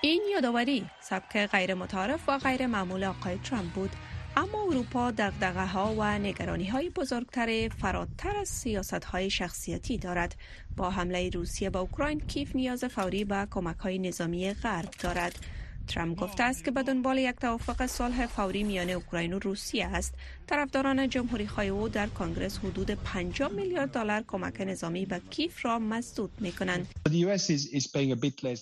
این 0.01 0.23
یادآوری 0.33 0.87
سبک 1.01 1.47
غیر 1.47 1.75
متعارف 1.75 2.29
و 2.29 2.39
غیر 2.39 2.67
معمول 2.67 3.05
آقای 3.05 3.39
ترامپ 3.39 3.73
بود 3.73 3.91
اما 4.37 4.63
اروپا 4.63 5.11
دغدغه 5.11 5.67
ها 5.67 5.95
و 5.99 6.19
نگرانی 6.19 6.65
های 6.67 6.91
بزرگتر 6.91 7.69
فراتر 7.69 8.37
از 8.37 8.49
سیاست 8.49 9.05
های 9.05 9.31
شخصیتی 9.31 9.99
دارد. 9.99 10.37
با 10.77 10.91
حمله 10.91 11.31
روسیه 11.31 11.71
به 11.71 11.79
اوکراین 11.79 12.21
کیف 12.21 12.57
نیاز 12.57 12.85
فوری 12.85 13.25
به 13.25 13.47
کمک 13.51 13.77
های 13.77 13.99
نظامی 13.99 14.55
غرب 14.55 14.91
دارد. 15.01 15.39
ترامپ 15.89 16.19
گفته 16.19 16.43
است 16.43 16.65
که 16.65 16.71
به 16.71 16.83
دنبال 16.83 17.19
یک 17.19 17.37
توافق 17.37 17.87
صلح 17.87 18.27
فوری 18.27 18.63
میان 18.63 18.91
اوکراین 18.91 19.33
و 19.33 19.39
روسیه 19.39 19.87
است. 19.87 20.15
طرفداران 20.47 21.09
جمهوری 21.09 21.47
خواهی 21.47 21.69
او 21.69 21.89
در 21.89 22.07
کنگرس 22.07 22.59
حدود 22.59 22.91
50 22.91 23.53
میلیارد 23.53 23.91
دلار 23.91 24.25
کمک 24.27 24.61
نظامی 24.61 25.07
به 25.07 25.21
کیف 25.31 25.65
را 25.65 25.79
مسدود 25.79 26.31
می 26.41 26.53
کنند 26.53 26.89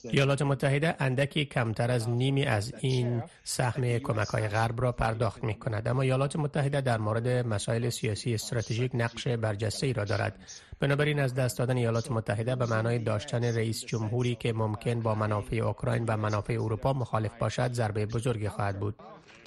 ایالات 0.05 0.43
متحده 0.43 0.97
اندکی 1.03 1.45
کمتر 1.45 1.91
از 1.91 2.09
نیمی 2.09 2.45
از 2.45 2.73
این 2.81 3.23
سهم 3.45 3.99
کمک 3.99 4.29
های 4.29 4.49
غرب 4.49 4.81
را 4.81 4.93
پرداخت 4.93 5.45
می 5.45 5.55
کند 5.55 5.89
اما 5.89 6.03
ایالات 6.03 6.37
متحده 6.37 6.81
در 6.81 6.99
مورد 6.99 7.29
مسائل 7.29 7.89
سیاسی 7.89 8.35
استراتژیک 8.35 8.91
نقش 8.95 9.29
برجسته 9.29 9.87
ای 9.87 9.93
را 9.93 10.05
دارد. 10.05 10.37
بنابراین 10.81 11.21
از 11.21 11.35
دست 11.35 11.59
دادن 11.59 11.77
ایالات 11.77 12.11
متحده 12.11 12.57
به 12.57 12.67
معنای 12.67 12.99
داشتن 12.99 13.45
رئیس 13.45 13.85
جمهوری 13.85 14.35
که 14.35 14.53
ممکن 14.53 15.01
با 15.01 15.15
منافع 15.15 15.57
اوکراین 15.57 16.05
و 16.05 16.17
منافع 16.17 16.53
اروپا 16.53 16.93
مخالف 16.93 17.39
باشد 17.39 17.73
ضربه 17.73 18.07
بزرگی 18.07 18.49
خواهد 18.49 18.81
بود. 18.81 18.95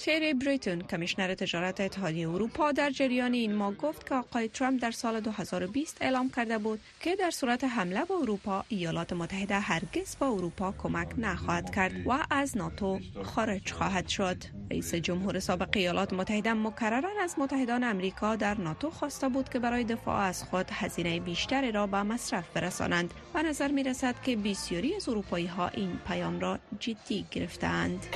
تری 0.04 0.34
بریتون 0.34 0.80
کمیشنر 0.80 1.34
تجارت 1.34 1.80
اتحادیه 1.80 2.28
اروپا 2.28 2.72
در 2.72 2.90
جریان 2.90 3.32
این 3.32 3.54
ماه 3.54 3.74
گفت 3.74 4.08
که 4.08 4.14
آقای 4.14 4.48
ترامپ 4.48 4.82
در 4.82 4.90
سال 4.90 5.20
2020 5.20 5.98
اعلام 6.00 6.30
کرده 6.30 6.58
بود 6.58 6.80
که 7.00 7.16
در 7.16 7.30
صورت 7.30 7.64
حمله 7.64 8.04
به 8.04 8.14
اروپا 8.14 8.64
ایالات 8.68 9.12
متحده 9.12 9.58
هرگز 9.58 10.16
با 10.20 10.26
اروپا 10.26 10.74
کمک 10.78 11.08
نخواهد 11.18 11.74
کرد 11.74 12.06
و 12.06 12.18
از 12.30 12.56
ناتو 12.56 13.00
خارج 13.22 13.72
خواهد 13.72 14.08
شد. 14.08 14.36
رئیس 14.70 14.94
جمهور 14.94 15.38
سابق 15.38 15.68
ایالات 15.76 16.12
متحده 16.12 16.52
مکررا 16.52 17.10
از 17.20 17.34
متحدان 17.38 17.84
امریکا 17.84 18.36
در 18.36 18.60
ناتو 18.60 18.90
خواسته 18.90 19.28
بود 19.28 19.48
که 19.48 19.58
برای 19.58 19.84
دفاع 19.84 20.16
از 20.16 20.44
خود 20.44 20.66
هزینه 20.72 21.20
بیشتری 21.20 21.72
را 21.72 21.86
به 21.86 22.02
مصرف 22.02 22.48
برسانند. 22.54 23.14
و 23.34 23.42
نظر 23.42 23.68
می 23.68 23.82
رسد 23.82 24.14
که 24.22 24.36
بسیاری 24.36 24.94
از 24.94 25.08
اروپایی 25.08 25.46
ها 25.46 25.68
این 25.68 25.98
پیام 26.06 26.40
را 26.40 26.58
جدی 26.78 27.26
گرفتند 27.30 28.06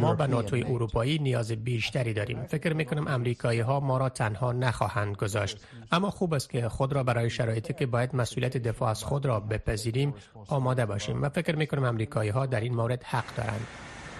ما 0.00 0.14
به 0.14 0.26
ناتوی 0.26 0.62
اروپایی 0.82 1.18
نیاز 1.18 1.52
بیشتری 1.52 2.12
داریم. 2.12 2.42
فکر 2.42 2.72
می 2.72 2.84
کنم 2.84 3.06
امریکایی 3.08 3.60
ها 3.60 3.80
ما 3.80 3.98
را 3.98 4.08
تنها 4.08 4.52
نخواهند 4.52 5.16
گذاشت. 5.16 5.58
اما 5.92 6.10
خوب 6.10 6.34
است 6.34 6.50
که 6.50 6.68
خود 6.68 6.92
را 6.92 7.02
برای 7.02 7.30
شرایطی 7.30 7.72
که 7.72 7.86
باید 7.86 8.16
مسئولیت 8.16 8.56
دفاع 8.56 8.90
از 8.90 9.04
خود 9.04 9.26
را 9.26 9.40
بپذیریم 9.40 10.14
آماده 10.48 10.86
باشیم 10.86 11.22
و 11.22 11.28
فکر 11.28 11.56
می 11.56 11.66
کنم 11.66 11.84
امریکایی 11.84 12.30
ها 12.30 12.46
در 12.46 12.60
این 12.60 12.74
مورد 12.74 13.02
حق 13.02 13.34
دارند. 13.36 13.66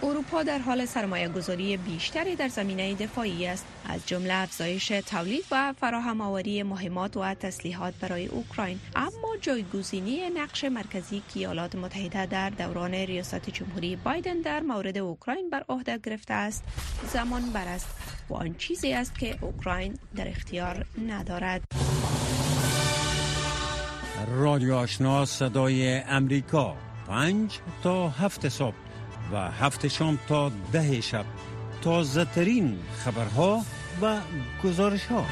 اروپا 0.03 0.43
در 0.43 0.59
حال 0.59 0.85
سرمایه 0.85 1.29
گذاری 1.29 1.77
بیشتری 1.77 2.37
در 2.37 2.49
زمینه 2.49 2.95
دفاعی 2.95 3.47
است. 3.47 3.67
از 3.89 4.07
جمله 4.07 4.35
افزایش 4.35 4.89
تولید 4.89 5.45
و 5.51 5.75
فراهم 5.81 6.21
آوری 6.21 6.63
مهمات 6.63 7.17
و 7.17 7.35
تسلیحات 7.35 7.95
برای 8.01 8.27
اوکراین. 8.27 8.81
اما 8.97 9.37
جایگزینی 9.41 10.31
نقش 10.31 10.65
مرکزی 10.65 11.23
که 11.35 11.41
ایالات 11.41 11.75
متحده 11.75 12.27
در 12.27 12.51
دوران 12.51 12.95
ریاست 12.95 13.51
جمهوری 13.51 13.97
بایدن 13.97 14.41
در 14.41 14.61
مورد 14.61 14.99
اوکراین 14.99 15.51
بر 15.51 15.65
عهده 15.69 15.99
گرفته 15.99 16.35
است 16.35 16.65
زمان 17.13 17.43
بر 17.53 17.69
است 17.69 17.87
و 18.31 18.35
آن 18.35 18.55
چیزی 18.55 18.93
است 18.93 19.19
که 19.19 19.39
اوکراین 19.41 19.99
در 20.17 20.29
اختیار 20.29 20.87
ندارد. 21.09 21.63
رادیو 24.29 24.75
آشنا 24.75 25.25
صدای 25.25 25.95
امریکا 25.99 26.77
پنج 27.09 27.59
تا 27.83 28.09
هفت 28.09 28.49
صبح. 28.49 28.82
و 29.33 29.37
هفت 29.37 29.89
شام 29.89 30.19
تا 30.29 30.53
ده 30.73 31.01
شب. 31.01 31.25
تازه 31.83 32.25
ترین 32.25 32.79
خبرها 32.97 33.63
و 34.03 34.21
گزارش 34.65 35.07
ها 35.07 35.25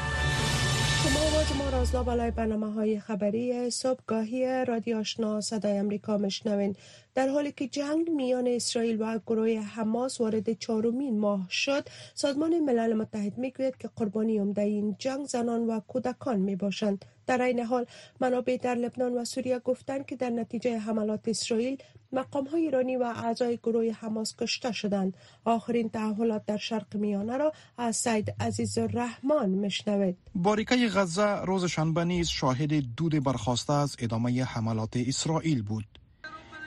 شما 1.03 1.19
آواز 1.19 1.55
ما 1.57 1.69
رازلا 1.69 2.03
بالای 2.03 2.31
برنامه 2.31 2.73
های 2.73 2.99
خبری 2.99 3.69
صبحگاهی 3.69 4.65
رادیو 4.65 4.97
آشنا 4.97 5.41
صدای 5.41 5.77
امریکا 5.77 6.17
مشنوین 6.17 6.75
در 7.15 7.27
حالی 7.27 7.51
که 7.51 7.67
جنگ 7.67 8.09
میان 8.09 8.47
اسرائیل 8.47 9.01
و 9.01 9.19
گروه 9.27 9.49
حماس 9.49 10.21
وارد 10.21 10.53
چهارمین 10.53 11.19
ماه 11.19 11.47
شد 11.49 11.87
سازمان 12.13 12.59
ملل 12.59 12.93
متحد 12.93 13.37
می‌گوید 13.37 13.77
که 13.77 13.89
قربانی 13.95 14.37
عمده 14.37 14.61
این 14.61 14.95
جنگ 14.99 15.25
زنان 15.25 15.67
و 15.67 15.79
کودکان 15.79 16.39
می 16.39 16.55
باشند 16.55 17.05
در 17.31 17.41
این 17.41 17.59
حال 17.59 17.85
منابع 18.19 18.57
در 18.61 18.75
لبنان 18.75 19.13
و 19.13 19.25
سوریه 19.25 19.59
گفتند 19.59 20.05
که 20.05 20.15
در 20.15 20.29
نتیجه 20.29 20.77
حملات 20.79 21.27
اسرائیل 21.27 21.77
مقام 22.11 22.45
های 22.45 22.61
ایرانی 22.61 22.95
و 22.95 23.03
اعضای 23.03 23.57
گروه 23.57 23.91
حماس 23.91 24.35
کشته 24.35 24.71
شدند. 24.71 25.13
آخرین 25.45 25.89
تحولات 25.89 26.45
در 26.45 26.57
شرق 26.57 26.95
میانه 26.95 27.37
را 27.37 27.53
از 27.77 27.95
سید 27.95 28.33
عزیز 28.39 28.77
الرحمن 28.77 29.49
مشنوید 29.49 30.17
باریکه 30.35 30.87
غزه 30.87 31.41
روز 31.41 31.65
شنبه 31.65 32.03
نیز 32.03 32.27
شاهد 32.27 32.73
دود 32.97 33.23
برخواسته 33.23 33.73
از 33.73 33.95
ادامه 33.99 34.43
حملات 34.43 34.97
اسرائیل 34.97 35.61
بود. 35.63 35.85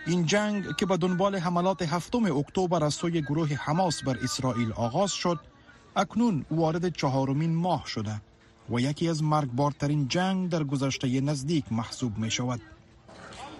این 0.07 0.27
جنگ 0.27 0.77
که 0.77 0.87
به 0.87 0.97
دنبال 0.97 1.37
حملات 1.37 1.83
هفتم 1.83 2.25
اکتبر 2.25 2.85
از 2.85 2.95
سوی 2.95 3.23
گروه 3.23 3.49
حماس 3.55 4.03
بر 4.05 4.19
اسرائیل 4.23 4.73
آغاز 4.73 5.13
شد 5.13 5.39
اکنون 5.97 6.45
وارد 6.51 6.89
چهارمین 6.89 7.55
ماه 7.55 7.85
شده. 7.87 8.21
و 8.71 8.81
یکی 8.81 9.09
از 9.09 9.23
مرگبارترین 9.23 10.09
جنگ 10.09 10.51
در 10.51 10.65
گذشته 10.65 11.21
نزدیک 11.21 11.65
محسوب 11.71 12.19
می 12.19 12.31
شود 12.31 12.61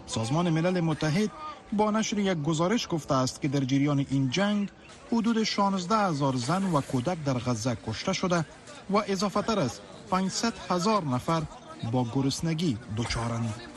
سازمان 0.07 0.51
ملل 0.51 0.81
متحد 0.81 1.31
با 1.73 1.91
نشر 1.91 2.19
یک 2.19 2.43
گزارش 2.43 2.89
گفته 2.91 3.15
است 3.15 3.43
که 3.43 3.49
در 3.49 3.61
جریان 3.61 4.07
این 4.11 4.31
جنگ 4.31 4.69
حدود 5.13 5.43
16 5.43 5.97
هزار 5.97 6.37
زن 6.37 6.63
و 6.63 6.81
کودک 6.81 7.25
در 7.25 7.39
غزه 7.39 7.77
کشته 7.87 8.13
شده 8.13 8.45
و 8.91 9.03
اضافه 9.07 9.43
تر 9.43 9.59
از 9.59 9.81
500 10.11 10.53
هزار 10.71 11.05
نفر 11.05 11.43
با 11.93 12.07
گرسنگی 12.15 12.79
دچارند. 12.97 13.74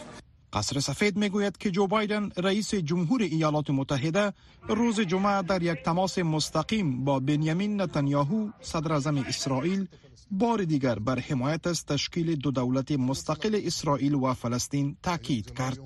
قصر 0.58 0.80
سفید 0.80 1.18
می‌گوید 1.18 1.58
که 1.58 1.72
جو 1.72 1.88
بایدن 1.88 2.30
رئیس 2.38 2.76
جمهور 2.76 3.22
ایالات 3.22 3.70
متحده 3.70 4.34
روز 4.70 5.00
جمعه 5.02 5.42
در 5.42 5.64
یک 5.64 5.84
تماس 5.86 6.18
مستقیم 6.20 7.04
با 7.06 7.20
بنیامین 7.20 7.82
نتانیاهو 7.82 8.50
صدر 8.62 8.94
اعظم 8.94 9.18
اسرائیل 9.18 9.88
بار 10.32 10.64
دیگر 10.64 11.00
بر 11.00 11.20
حمایت 11.20 11.68
از 11.68 11.86
تشکیل 11.86 12.36
دو 12.36 12.52
دولت 12.52 12.92
مستقل 12.92 13.62
اسرائیل 13.64 14.16
و 14.16 14.34
فلسطین 14.34 14.98
تاکید 15.04 15.54
کرد. 15.58 15.80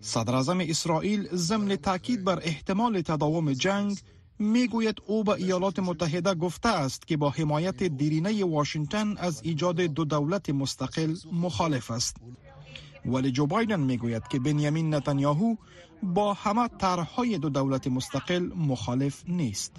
صدر 0.00 0.34
اعظم 0.34 0.60
اسرائیل 0.60 1.28
ضمن 1.34 1.76
تاکید 1.76 2.24
بر 2.24 2.38
احتمال 2.42 3.00
تداوم 3.00 3.52
جنگ 3.52 3.98
می‌گوید 4.38 4.98
او 5.06 5.24
به 5.24 5.32
ایالات 5.32 5.78
متحده 5.78 6.34
گفته 6.34 6.68
است 6.68 7.06
که 7.06 7.16
با 7.16 7.30
حمایت 7.30 7.82
دیرینه 7.82 8.44
واشنگتن 8.44 9.16
از 9.16 9.40
ایجاد 9.42 9.80
دو 9.80 10.04
دولت 10.04 10.50
مستقل 10.50 11.14
مخالف 11.32 11.90
است. 11.90 12.16
ولی 13.06 13.30
جو 13.32 13.46
بایدن 13.46 13.80
می‌گوید 13.80 14.28
که 14.28 14.38
بنیامین 14.38 14.94
نتانیاهو 14.94 15.54
با 16.02 16.34
همه 16.34 16.68
طرحهای 16.78 17.38
دو 17.38 17.48
دولت 17.48 17.86
مستقل 17.86 18.50
مخالف 18.56 19.22
نیست. 19.28 19.72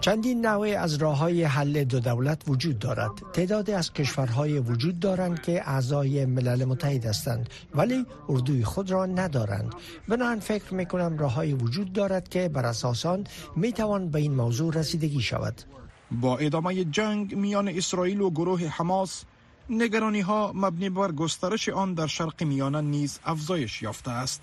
چندین 0.00 0.46
نوع 0.46 0.68
از 0.78 0.94
راه 0.94 1.18
های 1.18 1.44
حل 1.44 1.84
دو 1.84 2.00
دولت 2.00 2.42
وجود 2.48 2.78
دارد. 2.78 3.10
تعدادی 3.32 3.72
از 3.72 3.92
کشورهای 3.92 4.58
وجود 4.58 5.00
دارند 5.00 5.42
که 5.42 5.68
اعضای 5.68 6.26
ملل 6.26 6.64
متحد 6.64 7.06
هستند 7.06 7.50
ولی 7.74 8.06
اردوی 8.28 8.64
خود 8.64 8.90
را 8.90 9.06
ندارند. 9.06 9.74
بنابراین 10.08 10.40
فکر 10.40 10.74
می 10.74 10.86
کنم 10.86 11.18
راه 11.18 11.34
های 11.34 11.52
وجود 11.52 11.92
دارد 11.92 12.28
که 12.28 12.48
بر 12.48 12.66
اساس 12.66 13.06
آن 13.06 13.24
می 13.56 13.72
توان 13.72 14.08
به 14.08 14.18
این 14.18 14.34
موضوع 14.34 14.74
رسیدگی 14.74 15.20
شود. 15.20 15.62
با 16.10 16.38
ادامه 16.38 16.84
جنگ 16.84 17.34
میان 17.34 17.68
اسرائیل 17.68 18.20
و 18.20 18.30
گروه 18.30 18.66
حماس 18.66 19.24
نگرانی 19.70 20.20
ها 20.20 20.52
مبنی 20.54 20.90
بر 20.90 21.12
گسترش 21.12 21.68
آن 21.68 21.94
در 21.94 22.06
شرق 22.06 22.42
میانه 22.42 22.80
نیز 22.80 23.20
افزایش 23.24 23.82
یافته 23.82 24.10
است. 24.10 24.42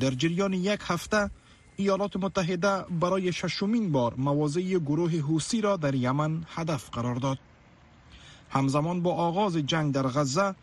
در 0.00 0.10
جریان 0.10 0.52
یک 0.52 0.80
هفته 0.82 1.30
ایالات 1.76 2.16
متحده 2.16 2.82
برای 3.00 3.32
ششمین 3.32 3.92
بار 3.92 4.14
مواضع 4.16 4.60
گروه 4.60 5.10
حوسی 5.16 5.60
را 5.60 5.76
در 5.76 5.94
یمن 5.94 6.44
هدف 6.54 6.90
قرار 6.90 7.14
داد. 7.14 7.38
همزمان 8.50 9.02
با 9.02 9.14
آغاز 9.14 9.56
جنگ 9.56 9.94
در 9.94 10.02
غزه 10.02 10.54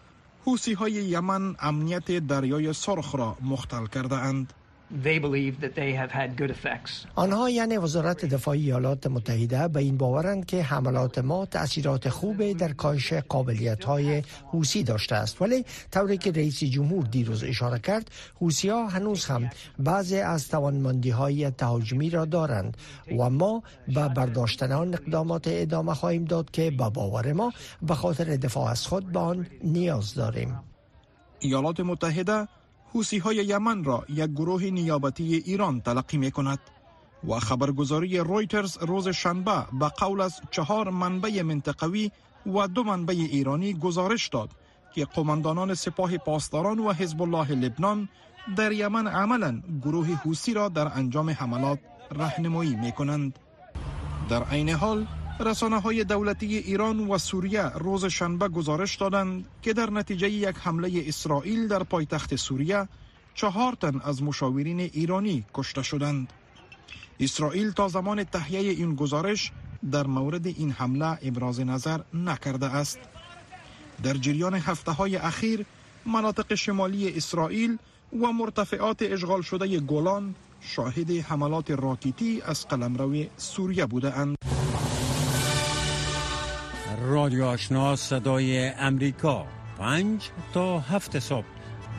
حوسی 0.45 0.73
های 0.73 0.91
یمن 0.91 1.55
امنیت 1.59 2.11
دریای 2.11 2.73
سرخ 2.73 3.15
را 3.15 3.37
مختل 3.41 3.85
کرده 3.85 4.15
اند 4.15 4.53
آنها 7.15 7.49
یعنی 7.49 7.77
وزارت 7.77 8.25
دفاع 8.25 8.53
ایالات 8.53 9.07
متحده 9.07 9.67
به 9.67 9.79
این 9.79 9.97
باورند 9.97 10.45
که 10.45 10.63
حملات 10.63 11.17
ما 11.19 11.45
تاثیرات 11.45 12.09
خوب 12.09 12.51
در 12.51 12.73
کاهش 12.73 13.13
قابلیت 13.13 13.85
های 13.85 14.23
حوسی 14.51 14.83
داشته 14.83 15.15
است. 15.15 15.41
ولی 15.41 15.65
طوری 15.91 16.17
که 16.17 16.31
رئیس 16.31 16.63
جمهور 16.63 17.05
دیروز 17.05 17.43
اشاره 17.43 17.79
کرد 17.79 18.11
حوسی 18.39 18.69
ها 18.69 18.87
هنوز 18.87 19.25
هم 19.25 19.49
بعضی 19.79 20.19
از 20.19 20.47
توانمندی 20.47 21.09
های 21.09 21.51
تهاجمی 21.51 22.09
را 22.09 22.25
دارند 22.25 22.77
و 23.19 23.29
ما 23.29 23.63
به 23.87 24.07
برداشتن 24.09 24.71
آن 24.71 24.93
اقدامات 24.93 25.43
ادامه 25.47 25.93
خواهیم 25.93 26.25
داد 26.25 26.51
که 26.51 26.71
به 26.71 26.89
باور 26.89 27.33
ما 27.33 27.53
به 27.81 27.95
خاطر 27.95 28.23
دفاع 28.23 28.71
از 28.71 28.87
خود 28.87 29.11
به 29.11 29.19
آن 29.19 29.47
نیاز 29.63 30.13
داریم. 30.13 30.59
ایالات 31.39 31.79
متحده 31.79 32.47
حوسی 32.93 33.17
های 33.17 33.35
یمن 33.35 33.83
را 33.83 34.05
یک 34.09 34.29
گروه 34.29 34.63
نیابتی 34.63 35.35
ایران 35.35 35.81
تلقی 35.81 36.17
می 36.17 36.31
کند 36.31 36.59
و 37.27 37.39
خبرگزاری 37.39 38.17
رویترز 38.17 38.77
روز 38.81 39.07
شنبه 39.07 39.65
به 39.79 39.87
قول 39.87 40.21
از 40.21 40.41
چهار 40.51 40.89
منبع 40.89 41.41
منطقوی 41.41 42.11
و 42.45 42.67
دو 42.67 42.83
منبع 42.83 43.13
ایرانی 43.13 43.73
گزارش 43.73 44.27
داد 44.27 44.49
که 44.95 45.05
قماندانان 45.05 45.73
سپاه 45.73 46.17
پاسداران 46.17 46.79
و 46.79 46.93
حزب 46.93 47.21
الله 47.21 47.51
لبنان 47.51 48.09
در 48.55 48.71
یمن 48.71 49.07
عملا 49.07 49.61
گروه 49.83 50.07
حوسی 50.07 50.53
را 50.53 50.69
در 50.69 50.87
انجام 50.97 51.29
حملات 51.29 51.79
رهنمایی 52.11 52.75
می 52.75 52.91
کنند. 52.91 53.39
در 54.29 54.43
عین 54.43 54.69
حال 54.69 55.07
رسانه 55.39 55.79
های 55.79 56.03
دولتی 56.03 56.57
ایران 56.57 56.99
و 56.99 57.17
سوریه 57.17 57.69
روز 57.69 58.05
شنبه 58.05 58.47
گزارش 58.47 58.95
دادند 58.95 59.45
که 59.61 59.73
در 59.73 59.89
نتیجه 59.89 60.29
یک 60.29 60.55
حمله 60.59 61.03
اسرائیل 61.07 61.67
در 61.67 61.83
پایتخت 61.83 62.35
سوریه 62.35 62.87
چهار 63.33 63.73
تن 63.73 64.01
از 64.03 64.23
مشاورین 64.23 64.79
ایرانی 64.79 65.45
کشته 65.53 65.83
شدند. 65.83 66.33
اسرائیل 67.19 67.71
تا 67.71 67.87
زمان 67.87 68.23
تهیه 68.23 68.59
این 68.59 68.95
گزارش 68.95 69.51
در 69.91 70.07
مورد 70.07 70.47
این 70.47 70.71
حمله 70.71 71.17
ابراز 71.21 71.59
نظر 71.59 71.99
نکرده 72.13 72.65
است. 72.65 72.99
در 74.03 74.13
جریان 74.13 74.55
هفته 74.55 74.91
های 74.91 75.15
اخیر 75.15 75.65
مناطق 76.05 76.55
شمالی 76.55 77.17
اسرائیل 77.17 77.77
و 78.21 78.31
مرتفعات 78.31 79.01
اشغال 79.01 79.41
شده 79.41 79.79
گولان 79.79 80.35
شاهد 80.61 81.11
حملات 81.11 81.71
راکیتی 81.71 82.41
از 82.41 82.67
قلمرو 82.67 83.25
سوریه 83.37 83.85
بوده 83.85 84.17
اند. 84.17 84.37
رادیو 87.01 87.45
آشنا 87.45 87.95
صدای 87.95 88.67
امریکا. 88.67 89.45
پنج 89.77 90.29
تا 90.53 90.79
هفت 90.79 91.19
صبح 91.19 91.45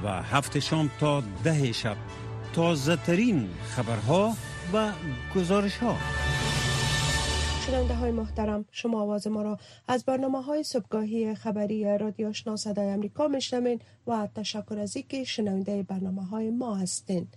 و 0.04 0.22
هفت 0.22 0.58
شام 0.58 0.90
تا 1.00 1.22
ده 1.44 1.72
شب. 1.72 1.96
تازه 2.54 2.96
ترین 2.96 3.48
خبرها 3.68 4.34
و 4.72 4.92
گزارش 5.34 5.76
ها 5.76 5.96
شنونده 7.66 7.94
های 7.94 8.10
محترم 8.10 8.64
شما 8.70 9.00
آواز 9.00 9.26
ما 9.26 9.42
را 9.42 9.58
از 9.88 10.04
برنامه 10.04 10.42
های 10.42 10.62
صبحگاهی 10.62 11.34
خبری 11.34 11.98
رادیو 11.98 12.28
آشنا 12.28 12.56
صدای 12.56 12.88
امریکا 12.88 13.28
میشنوین 13.28 13.80
و 14.06 14.28
تشکر 14.34 14.78
از 14.78 14.96
اینکه 14.96 15.24
شنونده 15.24 15.82
برنامه 15.82 16.24
های 16.24 16.50
ما 16.50 16.74
هستین. 16.74 17.28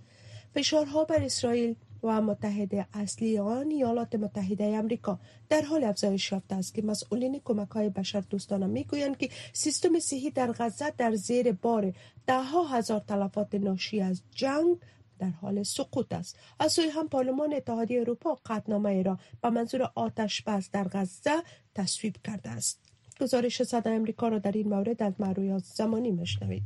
فشارها 0.55 1.03
بر 1.03 1.21
اسرائیل 1.21 1.75
و 2.03 2.21
متحد 2.21 2.87
اصلی 2.93 3.39
آن 3.39 3.71
ایالات 3.71 4.15
متحده 4.15 4.63
امریکا 4.63 5.19
در 5.49 5.61
حال 5.61 5.83
افزایش 5.83 6.31
یافته 6.31 6.55
است 6.55 6.73
که 6.73 6.81
مسئولین 6.81 7.41
کمک 7.45 7.69
های 7.69 7.89
بشر 7.89 8.19
دوستانه 8.19 8.65
می‌گویند 8.65 9.17
که 9.17 9.29
سیستم 9.53 9.99
صحی 9.99 10.29
در 10.31 10.51
غزه 10.51 10.93
در 10.97 11.15
زیر 11.15 11.51
بار 11.51 11.93
ده 12.27 12.43
ها 12.43 12.67
هزار 12.67 12.99
تلفات 12.99 13.55
ناشی 13.55 14.01
از 14.01 14.21
جنگ 14.31 14.77
در 15.19 15.29
حال 15.29 15.63
سقوط 15.63 16.13
است. 16.13 16.39
از 16.59 16.71
سوی 16.73 16.89
هم 16.89 17.07
پارلمان 17.07 17.53
اتحادیه 17.53 18.01
اروپا 18.01 18.37
قطنامه 18.45 19.03
را 19.03 19.19
به 19.41 19.49
منظور 19.49 19.91
آتش 19.95 20.41
بس 20.41 20.69
در 20.71 20.87
غزه 20.87 21.43
تصویب 21.75 22.15
کرده 22.23 22.49
است. 22.49 22.79
گزارش 23.21 23.63
صدای 23.63 23.95
امریکا 23.95 24.27
را 24.27 24.39
در 24.39 24.51
این 24.51 24.69
مورد 24.69 25.03
از 25.03 25.13
مرویات 25.19 25.63
زمانی 25.63 26.11
مشنوید 26.11 26.63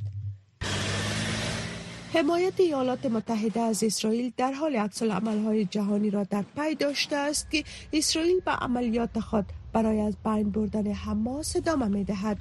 حمایت 2.14 2.60
ایالات 2.60 3.06
متحده 3.06 3.60
از 3.60 3.84
اسرائیل 3.84 4.34
در 4.38 4.52
حال 4.52 4.76
عکس 4.76 5.02
های 5.02 5.66
جهانی 5.66 6.10
را 6.10 6.24
در 6.24 6.44
پی 6.56 6.76
داشته 6.76 7.16
است 7.16 7.52
که 7.52 7.64
اسرائیل 7.94 8.40
به 8.40 8.52
عملیات 8.52 9.20
خود 9.20 9.46
برای 9.74 10.02
از 10.02 10.16
بین 10.26 10.52
بردن 10.52 10.92
حماس 10.92 11.56
ادامه 11.56 11.88
می 11.88 12.04
دهد. 12.04 12.38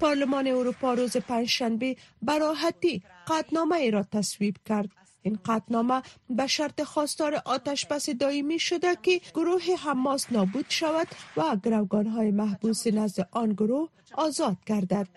پارلمان 0.00 0.46
اروپا 0.46 0.94
روز 0.94 1.16
پنجشنبه 1.16 1.96
براحتی 2.22 3.02
قطنامه 3.28 3.76
ای 3.76 3.90
را 3.90 4.02
تصویب 4.02 4.56
کرد 4.64 4.88
این 5.22 5.38
قطنامه 5.44 6.02
به 6.30 6.46
شرط 6.46 6.82
خواستار 6.82 7.42
آتش 7.44 7.86
بس 7.86 8.10
دائمی 8.10 8.58
شده 8.58 8.96
که 9.02 9.20
گروه 9.34 9.62
حماس 9.84 10.32
نابود 10.32 10.66
شود 10.68 11.08
و 11.36 11.56
گروگان 11.56 12.06
های 12.06 12.30
محبوس 12.30 12.86
نزد 12.86 13.28
آن 13.30 13.52
گروه 13.52 13.88
آزاد 14.14 14.56
گردد. 14.66 15.08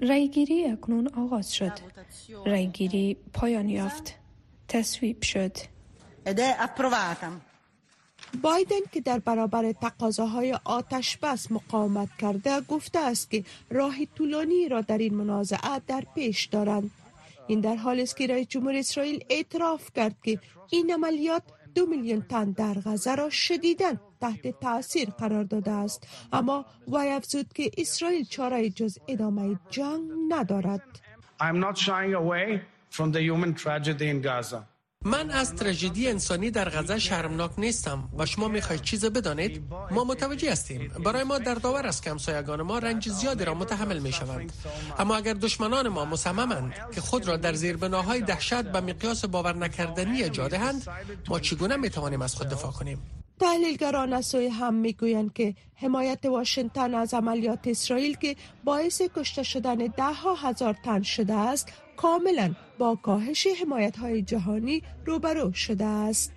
رایگیری 0.00 0.64
اکنون 0.64 1.08
آغاز 1.08 1.54
شد. 1.54 1.72
رایگیری 2.46 3.16
پایان 3.32 3.68
یافت. 3.68 4.14
تصویب 4.68 5.22
شد. 5.22 5.56
بایدن 8.42 8.84
که 8.92 9.00
در 9.00 9.18
برابر 9.18 9.72
تقاضاهای 9.72 10.58
آتش 10.64 11.16
بس 11.16 11.52
مقاومت 11.52 12.08
کرده 12.18 12.60
گفته 12.60 12.98
است 12.98 13.30
که 13.30 13.44
راه 13.70 13.94
طولانی 14.04 14.68
را 14.68 14.80
در 14.80 14.98
این 14.98 15.14
منازعه 15.14 15.78
در 15.86 16.04
پیش 16.14 16.46
دارند. 16.46 16.90
این 17.46 17.60
در 17.60 17.76
حال 17.76 18.00
است 18.00 18.16
که 18.16 18.26
رئیس 18.26 18.48
جمهور 18.48 18.74
اسرائیل 18.74 19.24
اعتراف 19.30 19.90
کرد 19.94 20.16
که 20.22 20.38
این 20.70 20.92
عملیات 20.92 21.42
دو 21.74 21.86
میلیون 21.86 22.22
تن 22.22 22.50
در 22.50 22.74
غزه 22.74 23.14
را 23.14 23.30
شدیدن 23.30 24.00
تحت 24.24 24.60
تاثیر 24.60 25.08
قرار 25.10 25.44
داده 25.44 25.70
است. 25.70 26.08
اما 26.32 26.64
وی 26.88 27.08
افزود 27.08 27.52
که 27.52 27.70
اسرائیل 27.78 28.24
چاره 28.24 28.70
جز 28.70 28.98
ادامه 29.08 29.58
جنگ 29.70 30.02
ندارد. 30.28 30.82
من 35.06 35.30
از 35.30 35.54
تراژدی 35.54 36.08
انسانی 36.08 36.50
در 36.50 36.68
غزه 36.68 36.98
شرمناک 36.98 37.50
نیستم 37.58 38.08
و 38.18 38.26
شما 38.26 38.48
می‌خواهید 38.48 38.82
چیز 38.82 39.04
بدانید؟ 39.04 39.62
ما 39.90 40.04
متوجه 40.04 40.52
هستیم. 40.52 40.88
برای 41.04 41.24
ما 41.24 41.38
در 41.38 41.54
داور 41.54 41.86
است 41.86 42.02
که 42.02 42.10
همسایگان 42.10 42.62
ما 42.62 42.78
رنج 42.78 43.08
زیادی 43.08 43.44
را 43.44 43.54
متحمل 43.54 43.98
می 43.98 44.12
شوند 44.12 44.52
اما 44.98 45.16
اگر 45.16 45.34
دشمنان 45.34 45.88
ما 45.88 46.04
مصممند 46.04 46.74
که 46.94 47.00
خود 47.00 47.28
را 47.28 47.36
در 47.36 47.52
زیر 47.52 47.76
بناهای 47.76 48.20
دهشت 48.20 48.54
به 48.62 48.80
مقیاس 48.80 49.24
باور 49.24 49.56
نکردنی 49.56 50.28
جا 50.28 50.48
دهند 50.48 50.86
ما 51.28 51.40
چگونه 51.40 51.76
می 51.76 51.90
توانیم 51.90 52.22
از 52.22 52.34
خود 52.34 52.48
دفاع 52.48 52.72
کنیم؟ 52.72 53.23
تحلیلگران 53.40 54.12
از 54.12 54.26
سوی 54.26 54.46
هم 54.46 54.74
می‌گویند 54.74 55.32
که 55.32 55.54
حمایت 55.74 56.26
واشنگتن 56.26 56.94
از 56.94 57.14
عملیات 57.14 57.58
اسرائیل 57.66 58.16
که 58.16 58.36
باعث 58.64 59.02
کشته 59.16 59.42
شدن 59.42 59.76
ده 59.76 60.12
ها 60.12 60.34
هزار 60.34 60.76
تن 60.84 61.02
شده 61.02 61.34
است 61.34 61.72
کاملا 61.96 62.54
با 62.78 62.98
کاهش 63.02 63.46
حمایت 63.60 63.96
های 63.96 64.22
جهانی 64.22 64.82
روبرو 65.06 65.52
شده 65.52 65.84
است. 65.84 66.32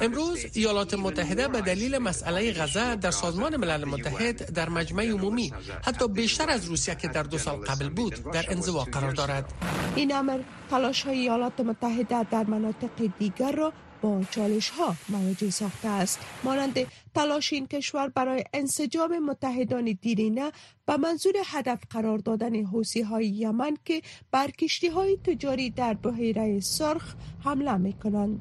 امروز 0.00 0.46
ایالات 0.52 0.94
متحده 0.94 1.48
به 1.48 1.60
دلیل 1.60 1.98
مسئله 1.98 2.52
غزه 2.52 2.96
در 2.96 3.10
سازمان 3.10 3.56
ملل 3.56 3.84
متحد 3.84 4.52
در 4.52 4.68
مجمع 4.68 5.04
عمومی 5.04 5.52
حتی 5.84 6.08
بیشتر 6.08 6.50
از 6.50 6.64
روسیه 6.64 6.94
که 6.94 7.08
در 7.08 7.22
دو 7.22 7.38
سال 7.38 7.56
قبل 7.56 7.88
بود 7.88 8.30
در 8.32 8.44
انزوا 8.48 8.84
قرار 8.84 9.12
دارد. 9.12 9.52
این 9.96 10.14
امر 10.14 10.40
تلاش 10.70 11.02
های 11.02 11.18
ایالات 11.18 11.60
متحده 11.60 12.22
در 12.22 12.44
مناطق 12.44 13.10
دیگر 13.18 13.52
را 13.52 13.72
با 14.02 14.20
چالش 14.30 14.68
ها 14.68 14.96
مواجه 15.08 15.50
ساخته 15.50 15.88
است. 15.88 16.20
مانند 16.44 16.78
تلاش 17.14 17.52
این 17.52 17.66
کشور 17.66 18.08
برای 18.08 18.44
انسجام 18.52 19.18
متحدان 19.18 19.98
دیرینه 20.02 20.52
به 20.86 20.96
منظور 20.96 21.34
هدف 21.46 21.78
قرار 21.90 22.18
دادن 22.18 22.64
حوسی 22.64 23.02
های 23.02 23.26
یمن 23.26 23.76
که 23.84 24.02
بر 24.30 24.50
کشتی 24.50 24.88
های 24.88 25.16
تجاری 25.16 25.70
در 25.70 25.94
بحیره 25.94 26.60
سرخ 26.60 27.14
حمله 27.44 27.76
می 27.76 27.92
کنند. 27.92 28.40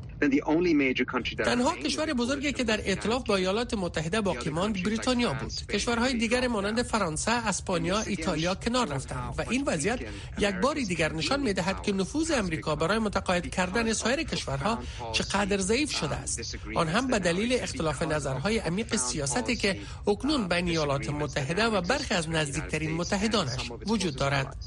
تنها 1.46 1.76
کشور 1.76 2.14
بزرگی 2.14 2.54
که 2.54 2.64
در 2.64 2.80
اطلاف 2.86 3.24
با 3.24 3.36
ایالات 3.36 3.74
متحده 3.74 4.22
باقی 4.22 4.50
ماند 4.50 4.84
بریتانیا 4.84 5.34
بود. 5.34 5.54
کشورهای 5.70 6.14
دیگر 6.14 6.48
مانند 6.48 6.82
فرانسه، 6.82 7.32
اسپانیا، 7.32 8.00
ایتالیا 8.02 8.56
کنار 8.56 8.88
رفتند 8.88 9.34
و 9.38 9.46
این 9.50 9.64
وضعیت 9.68 10.00
یک 10.38 10.56
بار 10.56 10.76
دیگر 10.76 11.14
نشان 11.14 11.40
می 11.40 11.54
دهد 11.54 11.84
که 11.84 11.92
نفوذ 11.92 12.32
امریکا 12.32 12.76
برای 12.76 13.00
متقاعد 13.00 13.48
کردن 13.50 13.94
سایر 13.94 14.24
کشورها 14.24 14.80
چقدر 15.14 15.58
ضعیف 15.58 15.92
شده 15.92 16.16
است. 16.16 16.58
آن 16.76 16.88
هم 16.88 17.08
به 17.08 17.20
دلیل 17.20 17.54
اختلاف 17.54 18.02
نظرهای 18.02 18.60
عمیق 18.66 18.96
سیاستی 18.96 19.56
که 19.56 19.80
اکنون 20.08 20.48
بین 20.48 20.68
ایالات 20.68 21.10
متحده 21.10 21.66
و 21.66 21.82
برخی 21.82 22.14
از 22.14 22.30
نزدیکترین 22.30 22.92
متحدانش 22.92 23.72
وجود 23.88 24.16
دارد. 24.16 24.58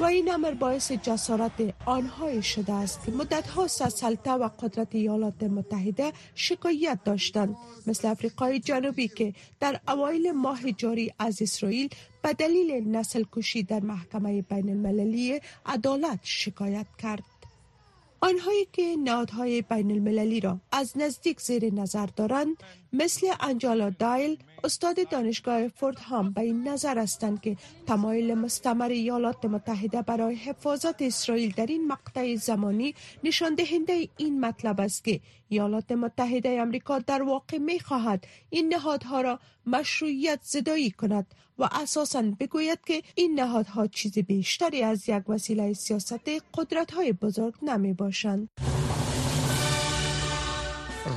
و 0.00 0.04
این 0.04 0.32
امر 0.32 0.50
باعث 0.50 0.92
جسارت 0.92 1.74
آنهایی 1.86 2.42
شده 2.42 2.72
است. 2.72 3.04
که 3.04 3.12
مدت 3.12 3.46
ها 3.46 3.66
سلطه 3.66 4.30
و 4.30 4.48
قدرت 4.48 4.94
ایالات 4.94 5.42
متحده 5.42 6.12
شکایت 6.34 6.98
داشتند. 7.04 7.56
مثل 7.86 8.08
افریقای 8.08 8.60
جنوبی 8.60 9.08
که 9.08 9.34
در 9.60 9.80
اوایل 9.88 10.32
ماه 10.32 10.72
جاری 10.72 11.12
از 11.18 11.42
اسرائیل 11.42 11.88
به 12.22 12.32
دلیل 12.32 12.88
نسل 12.96 13.24
کشی 13.32 13.62
در 13.62 13.80
محکمه 13.80 14.42
بین 14.42 14.68
المللی 14.68 15.40
عدالت 15.66 16.20
شکایت 16.22 16.86
کرد. 16.98 17.22
آنهایی 18.20 18.66
که 18.72 18.96
نهادهای 19.04 19.62
بین 19.62 19.90
المللی 19.90 20.40
را 20.40 20.60
از 20.72 20.92
نزدیک 20.96 21.40
زیر 21.40 21.74
نظر 21.74 22.06
دارند 22.06 22.56
مثل 22.92 23.26
انجالا 23.40 23.90
دایل 23.90 24.38
استاد 24.64 25.08
دانشگاه 25.08 25.68
فورد 25.68 25.98
هام 25.98 26.30
به 26.30 26.40
این 26.40 26.68
نظر 26.68 26.98
هستند 26.98 27.40
که 27.40 27.56
تمایل 27.86 28.34
مستمر 28.34 28.88
ایالات 28.88 29.44
متحده 29.44 30.02
برای 30.02 30.34
حفاظت 30.34 31.02
اسرائیل 31.02 31.52
در 31.56 31.66
این 31.66 31.86
مقطع 31.86 32.36
زمانی 32.36 32.94
نشان 33.24 33.54
دهنده 33.54 34.08
این 34.16 34.40
مطلب 34.40 34.80
است 34.80 35.04
که 35.04 35.20
ایالات 35.48 35.92
متحده 35.92 36.48
امریکا 36.48 36.98
در 36.98 37.22
واقع 37.22 37.58
می 37.58 37.80
خواهد 37.80 38.24
این 38.50 38.74
نهادها 38.74 39.20
را 39.20 39.38
مشروعیت 39.66 40.40
زدایی 40.42 40.90
کند 40.90 41.34
و 41.58 41.68
اساسا 41.72 42.22
بگوید 42.40 42.78
که 42.86 43.02
این 43.14 43.40
نهادها 43.40 43.86
چیز 43.86 44.18
بیشتری 44.18 44.82
از 44.82 45.08
یک 45.08 45.28
وسیله 45.28 45.72
سیاست 45.72 46.30
قدرت 46.54 46.90
های 46.90 47.12
بزرگ 47.12 47.54
نمی 47.62 47.92
باشند. 47.92 48.48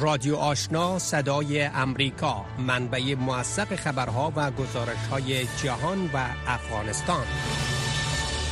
رادیو 0.02 0.36
آشنا 0.36 1.00
صدای 1.00 1.62
امریکا 1.62 2.46
منبع 2.68 3.16
موثق 3.16 3.76
خبرها 3.76 4.34
و 4.36 4.52
گزارش 4.52 5.08
های 5.08 5.46
جهان 5.64 6.06
و 6.06 6.26
افغانستان. 6.48 7.26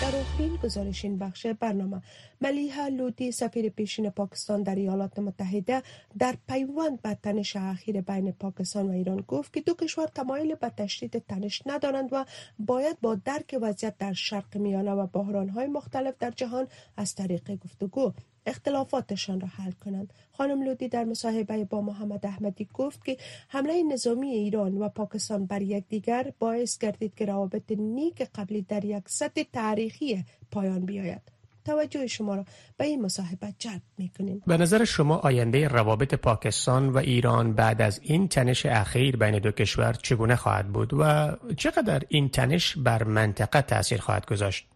در 0.01 0.15
آخرین 0.15 0.55
گزارش 0.63 1.05
این 1.05 1.17
بخش 1.17 1.45
برنامه. 1.45 2.01
ملیحه 2.41 2.89
لودی 2.89 3.31
سفیر 3.31 3.69
پیشین 3.69 4.09
پاکستان 4.09 4.63
در 4.63 4.75
ایالات 4.75 5.19
متحده 5.19 5.83
در 6.19 6.35
پیوند 6.47 7.01
به 7.01 7.17
تنش 7.23 7.55
اخیر 7.55 8.01
بین 8.01 8.31
پاکستان 8.31 8.87
و 8.87 8.91
ایران 8.91 9.23
گفت 9.27 9.53
که 9.53 9.61
دو 9.61 9.73
کشور 9.73 10.07
تمایل 10.07 10.55
به 10.55 10.69
تشدید 10.69 11.23
تنش 11.27 11.61
ندارند 11.65 12.09
و 12.11 12.25
باید 12.59 12.97
با 13.01 13.15
درک 13.15 13.57
وضعیت 13.61 13.97
در 13.97 14.13
شرق 14.13 14.57
میانه 14.57 14.91
و 14.91 15.07
بحرانهای 15.07 15.67
مختلف 15.67 16.13
در 16.19 16.31
جهان 16.31 16.67
از 16.97 17.15
طریق 17.15 17.55
گفتگو 17.55 18.13
اختلافاتشان 18.49 19.41
را 19.41 19.47
حل 19.47 19.71
کنند. 19.71 20.13
خانم 20.31 20.63
لودی 20.63 20.87
در 20.87 21.03
مصاحبه 21.03 21.65
با 21.65 21.81
محمد 21.81 22.25
احمدی 22.25 22.67
گفت 22.73 23.05
که 23.05 23.17
حمله 23.47 23.83
نظامی 23.83 24.29
ایران 24.29 24.77
و 24.77 24.89
پاکستان 24.89 25.45
بر 25.45 25.61
یکدیگر 25.61 26.33
باعث 26.39 26.77
گردید 26.77 27.15
که 27.15 27.25
روابط 27.25 27.71
نیک 27.71 28.21
قبلی 28.35 28.61
در 28.61 28.85
یک 28.85 29.03
سطح 29.09 29.43
تاریخی 29.53 30.25
پایان 30.51 30.85
بیاید. 30.85 31.38
توجه 31.65 32.07
شما 32.07 32.35
را 32.35 32.45
به 32.77 32.85
این 32.85 33.01
مصاحبه 33.01 33.53
جلب 33.59 33.81
می‌کنیم. 33.97 34.41
به 34.47 34.57
نظر 34.57 34.85
شما 34.85 35.15
آینده 35.15 35.67
روابط 35.67 36.13
پاکستان 36.13 36.89
و 36.89 36.97
ایران 36.97 37.53
بعد 37.53 37.81
از 37.81 37.99
این 38.03 38.27
تنش 38.27 38.65
اخیر 38.65 39.17
بین 39.17 39.39
دو 39.39 39.51
کشور 39.51 39.93
چگونه 39.93 40.35
خواهد 40.35 40.67
بود 40.67 40.93
و 40.93 41.31
چقدر 41.57 42.01
این 42.07 42.29
تنش 42.29 42.77
بر 42.77 43.03
منطقه 43.03 43.61
تاثیر 43.61 44.01
خواهد 44.01 44.25
گذاشت؟ 44.25 44.67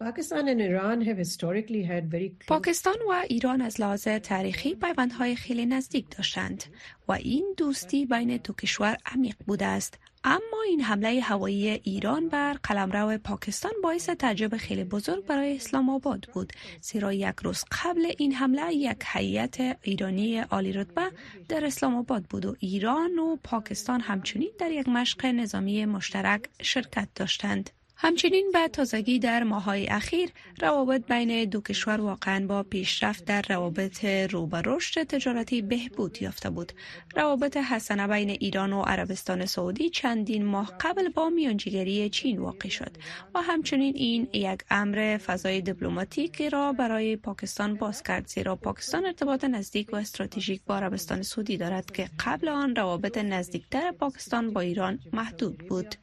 پاکستان 2.46 2.96
و 3.10 3.22
ایران 3.28 3.60
از 3.60 3.80
لحاظ 3.80 4.08
تاریخی 4.08 4.74
پیوندهای 4.74 5.36
خیلی 5.36 5.66
نزدیک 5.66 6.16
داشتند 6.16 6.64
و 7.08 7.12
این 7.12 7.54
دوستی 7.56 8.06
بین 8.06 8.36
دو 8.44 8.52
کشور 8.52 8.96
عمیق 9.06 9.36
بوده 9.46 9.66
است. 9.66 9.98
اما 10.26 10.62
این 10.66 10.80
حمله 10.80 11.20
هوایی 11.20 11.68
ایران 11.68 12.28
بر 12.28 12.52
قلمرو 12.52 13.18
پاکستان 13.18 13.72
باعث 13.82 14.10
تعجب 14.10 14.56
خیلی 14.56 14.84
بزرگ 14.84 15.26
برای 15.26 15.56
اسلام 15.56 15.90
آباد 15.90 16.28
بود. 16.32 16.52
زیرا 16.80 17.12
یک 17.12 17.34
روز 17.42 17.64
قبل 17.82 18.12
این 18.18 18.32
حمله 18.32 18.74
یک 18.74 19.04
هیئت 19.12 19.78
ایرانی 19.82 20.38
عالی 20.38 20.72
رتبه 20.72 21.10
در 21.48 21.64
اسلام 21.64 21.96
آباد 21.96 22.24
بود 22.24 22.46
و 22.46 22.56
ایران 22.58 23.18
و 23.18 23.36
پاکستان 23.36 24.00
همچنین 24.00 24.50
در 24.58 24.70
یک 24.70 24.88
مشق 24.88 25.26
نظامی 25.26 25.86
مشترک 25.86 26.48
شرکت 26.62 27.08
داشتند. 27.14 27.70
همچنین 28.04 28.50
به 28.52 28.68
تازگی 28.68 29.18
در 29.18 29.42
ماهای 29.42 29.86
اخیر 29.86 30.30
روابط 30.60 31.06
بین 31.06 31.44
دو 31.44 31.60
کشور 31.60 32.00
واقعا 32.00 32.46
با 32.46 32.62
پیشرفت 32.62 33.24
در 33.24 33.42
روابط 33.48 34.04
رو 34.04 34.48
رشد 34.64 35.02
تجارتی 35.02 35.62
بهبود 35.62 36.22
یافته 36.22 36.50
بود. 36.50 36.72
روابط 37.16 37.56
حسنه 37.56 38.06
بین 38.06 38.30
ایران 38.30 38.72
و 38.72 38.82
عربستان 38.82 39.46
سعودی 39.46 39.90
چندین 39.90 40.44
ماه 40.44 40.72
قبل 40.80 41.08
با 41.08 41.30
میانجیگری 41.30 42.08
چین 42.08 42.38
واقع 42.38 42.68
شد 42.68 42.96
و 43.34 43.42
همچنین 43.42 43.94
این 43.96 44.28
یک 44.32 44.60
امر 44.70 45.18
فضای 45.26 45.60
دیپلماتیک 45.60 46.42
را 46.42 46.72
برای 46.72 47.16
پاکستان 47.16 47.74
باز 47.74 48.02
کرد 48.02 48.26
زیرا 48.26 48.56
پاکستان 48.56 49.06
ارتباط 49.06 49.44
نزدیک 49.44 49.92
و 49.92 49.96
استراتژیک 49.96 50.60
با 50.66 50.76
عربستان 50.76 51.22
سعودی 51.22 51.56
دارد 51.56 51.90
که 51.90 52.08
قبل 52.26 52.48
آن 52.48 52.76
روابط 52.76 53.18
نزدیکتر 53.18 53.92
پاکستان 53.92 54.52
با 54.52 54.60
ایران 54.60 54.98
محدود 55.12 55.58
بود. 55.58 55.94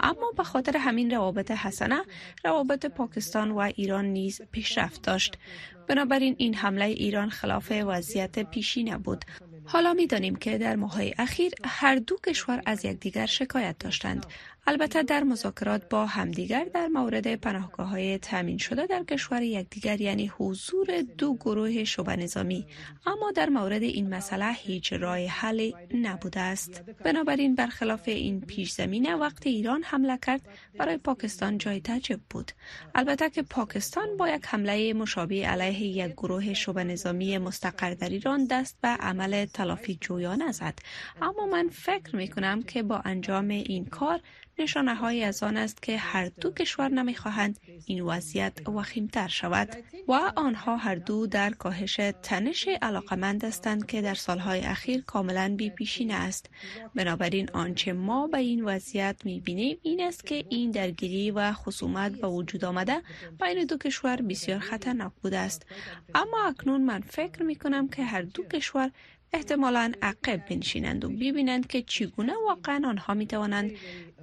اما 0.00 0.32
به 0.36 0.44
خاطر 0.44 0.76
همین 0.76 1.10
روابط 1.10 1.50
حسنه 1.50 2.02
روابط 2.44 2.86
پاکستان 2.86 3.50
و 3.50 3.58
ایران 3.58 4.04
نیز 4.04 4.42
پیشرفت 4.52 5.02
داشت. 5.02 5.38
بنابراین 5.86 6.34
این 6.38 6.54
حمله 6.54 6.84
ایران 6.84 7.30
خلاف 7.30 7.72
وضعیت 7.86 8.38
پیشی 8.38 8.84
نبود. 8.84 9.24
حالا 9.64 9.94
می 9.94 10.06
دانیم 10.06 10.36
که 10.36 10.58
در 10.58 10.76
ماهای 10.76 11.14
اخیر 11.18 11.52
هر 11.64 11.96
دو 11.96 12.16
کشور 12.26 12.62
از 12.66 12.84
یکدیگر 12.84 13.26
شکایت 13.26 13.78
داشتند. 13.78 14.26
البته 14.68 15.02
در 15.02 15.24
مذاکرات 15.24 15.88
با 15.88 16.06
همدیگر 16.06 16.64
در 16.64 16.86
مورد 16.86 17.34
پناهگاه 17.34 17.88
های 17.88 18.18
تامین 18.18 18.58
شده 18.58 18.86
در 18.86 19.04
کشور 19.04 19.42
یکدیگر 19.42 20.00
یعنی 20.00 20.32
حضور 20.38 21.02
دو 21.18 21.34
گروه 21.34 21.84
شبه 21.84 22.16
نظامی. 22.16 22.66
اما 23.06 23.32
در 23.32 23.48
مورد 23.48 23.82
این 23.82 24.14
مسئله 24.14 24.52
هیچ 24.52 24.92
راه 24.92 25.18
حل 25.26 25.72
نبوده 25.94 26.40
است. 26.40 26.82
بنابراین 27.04 27.54
برخلاف 27.54 28.08
این 28.08 28.40
پیش 28.40 28.72
زمینه 28.72 29.14
وقتی 29.14 29.50
ایران 29.50 29.82
حمله 29.82 30.18
کرد. 30.26 30.48
برای 30.78 30.96
پاکستان 30.96 31.58
جای 31.58 31.80
تعجب 31.80 32.20
بود. 32.30 32.52
البته 32.94 33.30
که 33.30 33.42
پاکستان 33.42 34.16
با 34.16 34.28
یک 34.28 34.46
حمله 34.46 34.92
مشابه 34.92 35.46
علیه 35.46 35.82
یک 35.82 36.12
گروه 36.12 36.54
شبه 36.54 36.84
نظامی 36.84 37.38
مستقر 37.38 37.94
در 37.94 38.08
ایران 38.08 38.46
دست 38.46 38.76
به 38.82 38.88
عمل 38.88 39.44
تلافی 39.44 39.98
جویانه 40.00 40.52
زد. 40.52 40.78
اما 41.22 41.46
من 41.46 41.68
فکر 41.68 42.16
می 42.16 42.28
کنم 42.28 42.62
که 42.62 42.82
با 42.82 42.98
انجام 43.04 43.48
این 43.48 43.84
کار 43.84 44.20
نشانه 44.58 44.94
های 44.94 45.24
از 45.24 45.42
آن 45.42 45.56
است 45.56 45.82
که 45.82 45.96
هر 45.96 46.28
دو 46.28 46.50
کشور 46.50 46.88
نمی‌خواهند 46.88 47.60
این 47.86 48.00
وضعیت 48.00 48.68
وخیمتر 48.68 49.28
شود 49.28 49.76
و 50.08 50.32
آنها 50.36 50.76
هر 50.76 50.94
دو 50.94 51.26
در 51.26 51.50
کاهش 51.50 52.00
تنش 52.22 52.68
علاقمند 52.82 53.44
هستند 53.44 53.86
که 53.86 54.02
در 54.02 54.14
سالهای 54.14 54.60
اخیر 54.60 55.02
کاملا 55.06 55.54
بی 55.56 55.70
پیشین 55.70 56.10
است. 56.10 56.50
بنابراین 56.94 57.50
آنچه 57.52 57.92
ما 57.92 58.26
به 58.26 58.38
این 58.38 58.64
وضعیت 58.64 59.16
می 59.24 59.40
بینیم 59.40 59.78
این 59.82 60.00
است 60.00 60.26
که 60.26 60.44
این 60.48 60.70
درگیری 60.70 61.30
و 61.30 61.52
خصومت 61.52 62.12
به 62.12 62.26
وجود 62.26 62.64
آمده 62.64 63.02
بین 63.40 63.64
دو 63.64 63.78
کشور 63.78 64.16
بسیار 64.16 64.58
خطرناک 64.58 65.12
بوده 65.22 65.38
است. 65.38 65.66
اما 66.14 66.44
اکنون 66.46 66.84
من 66.84 67.00
فکر 67.00 67.42
می 67.42 67.56
کنم 67.56 67.88
که 67.88 68.04
هر 68.04 68.22
دو 68.22 68.42
کشور 68.42 68.90
احتمالا 69.32 69.92
عقب 70.02 70.46
بنشینند 70.48 71.04
و 71.04 71.08
ببینند 71.08 71.66
که 71.66 71.82
چگونه 71.82 72.32
واقعا 72.46 72.82
آنها 72.88 73.14
می 73.14 73.26
توانند 73.26 73.70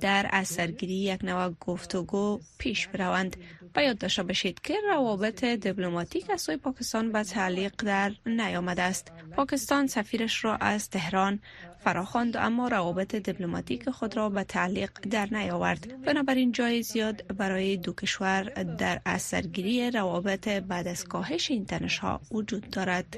در 0.01 0.29
اثرگیری 0.31 0.93
یک 0.93 1.23
نوع 1.23 1.53
گفتگو 1.59 2.39
پیش 2.57 2.87
بروند 2.87 3.37
و 3.75 3.83
یاد 3.83 3.97
داشته 3.97 4.23
باشید 4.23 4.61
که 4.61 4.75
روابط 4.87 5.43
دیپلماتیک 5.43 6.29
از 6.29 6.41
سوی 6.41 6.57
پاکستان 6.57 7.11
به 7.11 7.23
تعلیق 7.23 7.73
در 7.77 8.11
نیامده 8.25 8.81
است. 8.81 9.11
پاکستان 9.35 9.87
سفیرش 9.87 10.43
را 10.45 10.55
از 10.55 10.89
تهران 10.89 11.39
فراخواند 11.83 12.37
اما 12.37 12.67
روابط 12.67 13.15
دیپلماتیک 13.15 13.89
خود 13.89 14.17
را 14.17 14.29
به 14.29 14.43
تعلیق 14.43 14.91
در 15.11 15.27
نیاورد. 15.31 16.05
بنابراین 16.05 16.51
جای 16.51 16.83
زیاد 16.83 17.35
برای 17.37 17.77
دو 17.77 17.93
کشور 17.93 18.43
در 18.79 19.01
اثرگیری 19.05 19.91
روابط 19.91 20.47
بعد 20.47 20.87
از 20.87 21.03
کاهش 21.03 21.51
این 21.51 21.65
تنش 21.65 21.97
ها 21.97 22.21
وجود 22.31 22.69
دارد. 22.69 23.17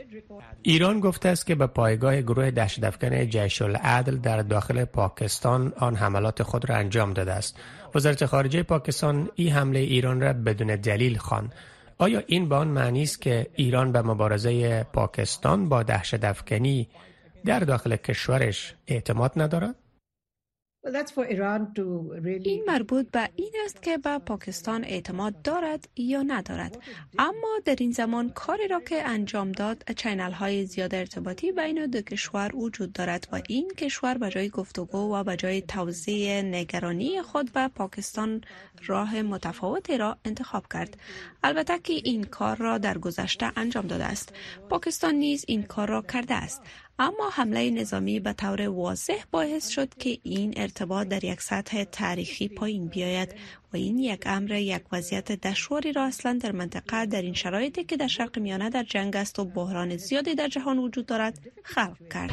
ایران 0.61 0.99
گفته 0.99 1.29
است 1.29 1.45
که 1.45 1.55
به 1.55 1.67
پایگاه 1.67 2.21
گروه 2.21 2.51
دشت 2.51 2.83
افکن 2.83 3.29
جیش 3.29 3.61
العدل 3.61 4.17
در 4.17 4.41
داخل 4.41 4.85
پاکستان 4.85 5.73
آن 5.77 5.95
حملات 5.95 6.43
خود 6.43 6.69
را 6.69 6.75
انجام 6.75 7.13
داده 7.13 7.33
است. 7.33 7.59
وزارت 7.95 8.25
خارجه 8.25 8.63
پاکستان 8.63 9.29
این 9.35 9.51
حمله 9.51 9.79
ایران 9.79 10.21
را 10.21 10.33
بدون 10.33 10.75
دلیل 10.75 11.17
خوان 11.17 11.51
آیا 11.97 12.23
این 12.27 12.49
به 12.49 12.55
آن 12.55 12.67
معنی 12.67 13.03
است 13.03 13.21
که 13.21 13.47
ایران 13.55 13.91
به 13.91 14.01
مبارزه 14.01 14.83
پاکستان 14.83 15.69
با 15.69 15.83
دهشت 15.83 16.23
افکنی 16.23 16.87
در 17.45 17.59
داخل 17.59 17.95
کشورش 17.95 18.75
اعتماد 18.87 19.31
ندارد؟ 19.35 19.75
این 22.43 22.63
مربوط 22.67 23.11
به 23.11 23.29
این 23.35 23.51
است 23.65 23.81
که 23.81 23.97
به 23.97 24.17
پاکستان 24.17 24.83
اعتماد 24.83 25.41
دارد 25.41 25.89
یا 25.95 26.21
ندارد. 26.21 26.77
اما 27.19 27.59
در 27.65 27.75
این 27.79 27.91
زمان 27.91 28.29
کاری 28.29 28.67
را 28.67 28.79
که 28.79 29.07
انجام 29.07 29.51
داد 29.51 29.91
چینل 29.91 30.31
های 30.31 30.65
زیاد 30.65 30.95
ارتباطی 30.95 31.51
بین 31.51 31.85
دو 31.85 32.01
کشور 32.01 32.55
وجود 32.55 32.93
دارد 32.93 33.27
و 33.31 33.41
این 33.49 33.71
کشور 33.77 34.17
به 34.17 34.29
جای 34.29 34.49
گفتگو 34.49 35.15
و 35.15 35.23
به 35.23 35.35
جای 35.35 35.61
توضیح 35.61 36.41
نگرانی 36.41 37.21
خود 37.21 37.51
به 37.51 37.67
پاکستان 37.67 38.41
راه 38.85 39.21
متفاوتی 39.21 39.97
را 39.97 40.17
انتخاب 40.25 40.65
کرد. 40.73 40.97
البته 41.43 41.79
که 41.79 41.93
این 41.93 42.23
کار 42.23 42.57
را 42.57 42.77
در 42.77 42.97
گذشته 42.97 43.51
انجام 43.55 43.87
داده 43.87 44.05
است. 44.05 44.33
پاکستان 44.69 45.15
نیز 45.15 45.45
این 45.47 45.63
کار 45.63 45.89
را 45.89 46.01
کرده 46.01 46.33
است. 46.33 46.61
اما 46.99 47.29
حمله 47.33 47.69
نظامی 47.69 48.19
به 48.19 48.33
طور 48.33 48.61
واضح 48.61 49.23
باعث 49.31 49.69
شد 49.69 49.93
که 49.93 50.17
این 50.23 50.53
ارتباط 50.57 51.07
در 51.07 51.23
یک 51.23 51.41
سطح 51.41 51.83
تاریخی 51.83 52.47
پایین 52.47 52.87
بیاید 52.87 53.35
و 53.73 53.77
این 53.77 53.99
یک 53.99 54.23
امر 54.25 54.51
یک 54.51 54.81
وضعیت 54.91 55.31
دشواری 55.31 55.91
را 55.91 56.03
اصلا 56.03 56.39
در 56.41 56.51
منطقه 56.51 57.05
در 57.05 57.21
این 57.21 57.33
شرایطی 57.33 57.83
که 57.83 57.97
در 57.97 58.07
شرق 58.07 58.39
میانه 58.39 58.69
در 58.69 58.83
جنگ 58.83 59.15
است 59.15 59.39
و 59.39 59.45
بحران 59.45 59.97
زیادی 59.97 60.35
در 60.35 60.47
جهان 60.47 60.77
وجود 60.77 61.05
دارد 61.05 61.39
خلق 61.63 61.97
کرد. 62.13 62.31